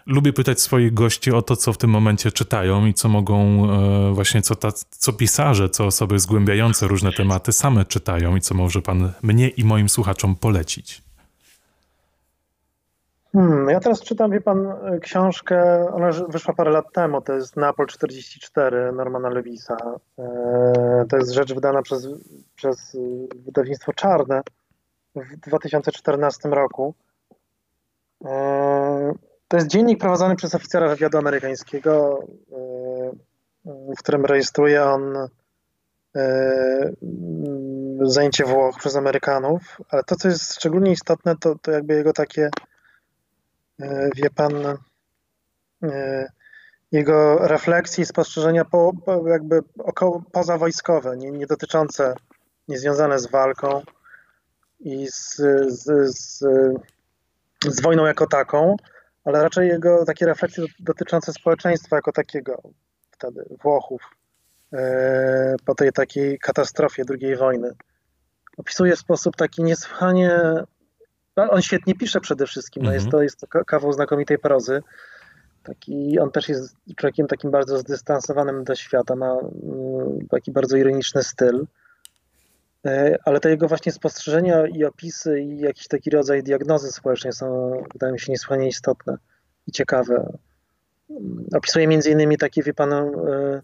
[0.06, 3.68] Lubię pytać swoich gości o to, co w tym momencie czytają i co mogą,
[4.10, 8.54] e, właśnie co, ta, co pisarze, co osoby zgłębiające różne tematy same czytają i co
[8.54, 11.03] może pan mnie i moim słuchaczom polecić.
[13.34, 17.86] Hmm, ja teraz czytam, wie pan, książkę, ona wyszła parę lat temu, to jest Napol
[17.86, 19.76] 44 Normana Lewisa.
[20.18, 22.08] E, to jest rzecz wydana przez,
[22.56, 22.96] przez
[23.34, 24.42] wydawnictwo Czarne
[25.14, 26.94] w 2014 roku.
[28.24, 29.12] E,
[29.48, 33.10] to jest dziennik prowadzony przez oficera wywiadu amerykańskiego, e,
[33.96, 35.28] w którym rejestruje on
[38.02, 42.50] zajęcie Włoch przez Amerykanów, ale to, co jest szczególnie istotne, to, to jakby jego takie
[44.16, 44.78] wie pan,
[45.82, 46.28] e,
[46.92, 52.14] jego refleksje i spostrzeżenia po, po jakby około, pozawojskowe, nie, nie dotyczące,
[52.68, 53.82] niezwiązane z walką
[54.80, 55.36] i z,
[55.68, 55.84] z,
[56.16, 56.38] z,
[57.68, 58.76] z wojną jako taką,
[59.24, 62.62] ale raczej jego takie refleksje dotyczące społeczeństwa jako takiego,
[63.10, 64.02] wtedy Włochów,
[64.72, 67.70] e, po tej takiej katastrofie II wojny.
[68.56, 70.40] Opisuje w sposób taki niesłychanie
[71.36, 72.82] on świetnie pisze przede wszystkim.
[72.82, 73.10] No jest, mhm.
[73.10, 74.82] to, jest to kawał znakomitej prozy.
[75.62, 81.22] Taki, on też jest człowiekiem takim bardzo zdystansowanym do świata, ma mm, taki bardzo ironiczny
[81.22, 81.66] styl.
[82.86, 87.72] E, ale te jego właśnie spostrzeżenia i opisy i jakiś taki rodzaj diagnozy społecznej są,
[87.92, 89.18] wydają mi się, niesłychanie istotne
[89.66, 90.32] i ciekawe.
[91.10, 93.62] Mm, opisuje między innymi taki, wie pan, e,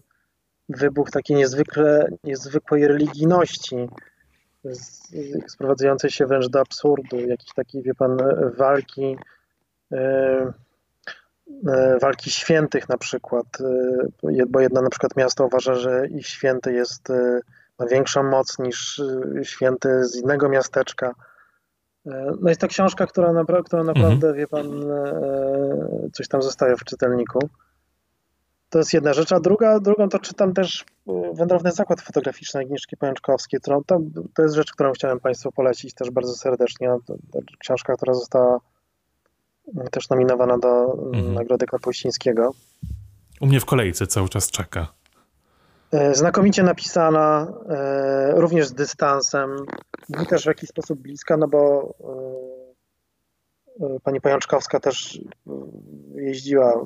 [0.69, 3.89] wybuch takiej niezwykle, niezwykłej religijności
[5.47, 8.17] sprowadzającej się wręcz do absurdu, jakiejś takiej, wie pan,
[8.57, 9.17] walki,
[9.91, 10.53] e,
[11.67, 16.73] e, walki świętych na przykład, e, bo jedno na przykład miasto uważa, że ich święty
[16.73, 17.09] jest
[17.79, 19.01] ma większą moc niż
[19.43, 21.15] święty z innego miasteczka.
[22.41, 24.35] No jest to książka, która, napra która naprawdę, mhm.
[24.35, 24.65] wie pan,
[26.13, 27.49] coś tam zostaje w czytelniku.
[28.71, 32.97] To jest jedna rzecz, a druga, drugą to czytam też e, Wędrowny Zakład Fotograficzny Agnieszki
[32.97, 33.99] Pajączkowskiej, którą, to,
[34.35, 36.89] to jest rzecz, którą chciałem Państwu polecić też bardzo serdecznie.
[37.05, 38.59] To, to książka, która została
[39.75, 41.33] mm, też nominowana do mhm.
[41.33, 42.51] Nagrody Kapuścińskiego.
[43.41, 44.87] U mnie w kolejce cały czas czeka.
[45.91, 49.55] E, znakomicie napisana, e, również z dystansem,
[50.23, 51.93] i też w jakiś sposób bliska, no bo
[54.03, 55.21] pani Pajączkowska też
[56.15, 56.85] jeździła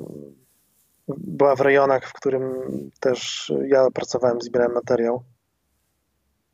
[1.07, 2.53] była w rejonach, w którym
[2.99, 5.23] też ja pracowałem, zbierałem materiał.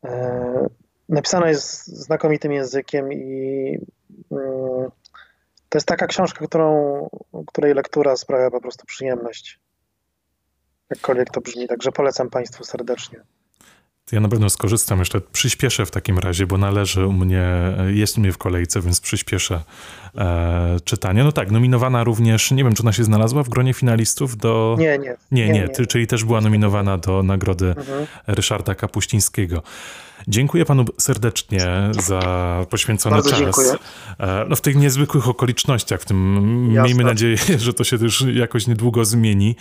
[0.06, 0.68] E,
[1.10, 3.78] napisana jest znakomitym językiem i
[4.32, 4.92] mm,
[5.70, 7.10] to jest taka książka, którą,
[7.48, 9.60] której lektura sprawia po prostu przyjemność.
[10.90, 13.24] Jakkolwiek to brzmi, także polecam Państwu serdecznie.
[14.12, 17.46] Ja na pewno skorzystam, jeszcze przyspieszę w takim razie, bo należy u mnie,
[17.88, 19.62] jest u mnie w kolejce, więc przyspieszę
[20.18, 21.24] e, czytanie.
[21.24, 24.76] No tak, nominowana również, nie wiem, czy ona się znalazła w gronie finalistów do...
[24.80, 25.16] Nie, nie.
[25.32, 25.86] Nie, nie, nie.
[25.86, 28.08] czyli też była nominowana do nagrody mhm.
[28.28, 29.64] Ryszarda Kapuścińskiego.
[30.28, 31.60] Dziękuję panu serdecznie
[31.92, 32.22] za
[32.70, 33.40] poświęcony Bardzo czas.
[33.40, 33.74] Dziękuję.
[34.20, 36.88] E, no w tych niezwykłych okolicznościach, w tym Jasne.
[36.88, 39.56] miejmy nadzieję, że to się też jakoś niedługo zmieni.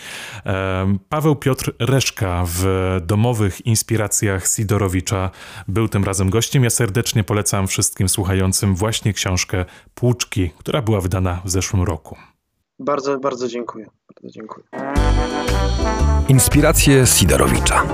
[0.46, 2.64] E, Paweł Piotr Reszka w
[3.06, 5.30] domowych inspiracjach Sidorowicza
[5.68, 6.64] był tym razem gościem.
[6.64, 12.16] Ja serdecznie polecam wszystkim słuchającym właśnie książkę Płuczki, która była wydana w zeszłym roku.
[12.78, 13.86] Bardzo, bardzo dziękuję.
[14.14, 14.66] Bardzo dziękuję.
[16.28, 17.86] Inspiracje Sidorowicza.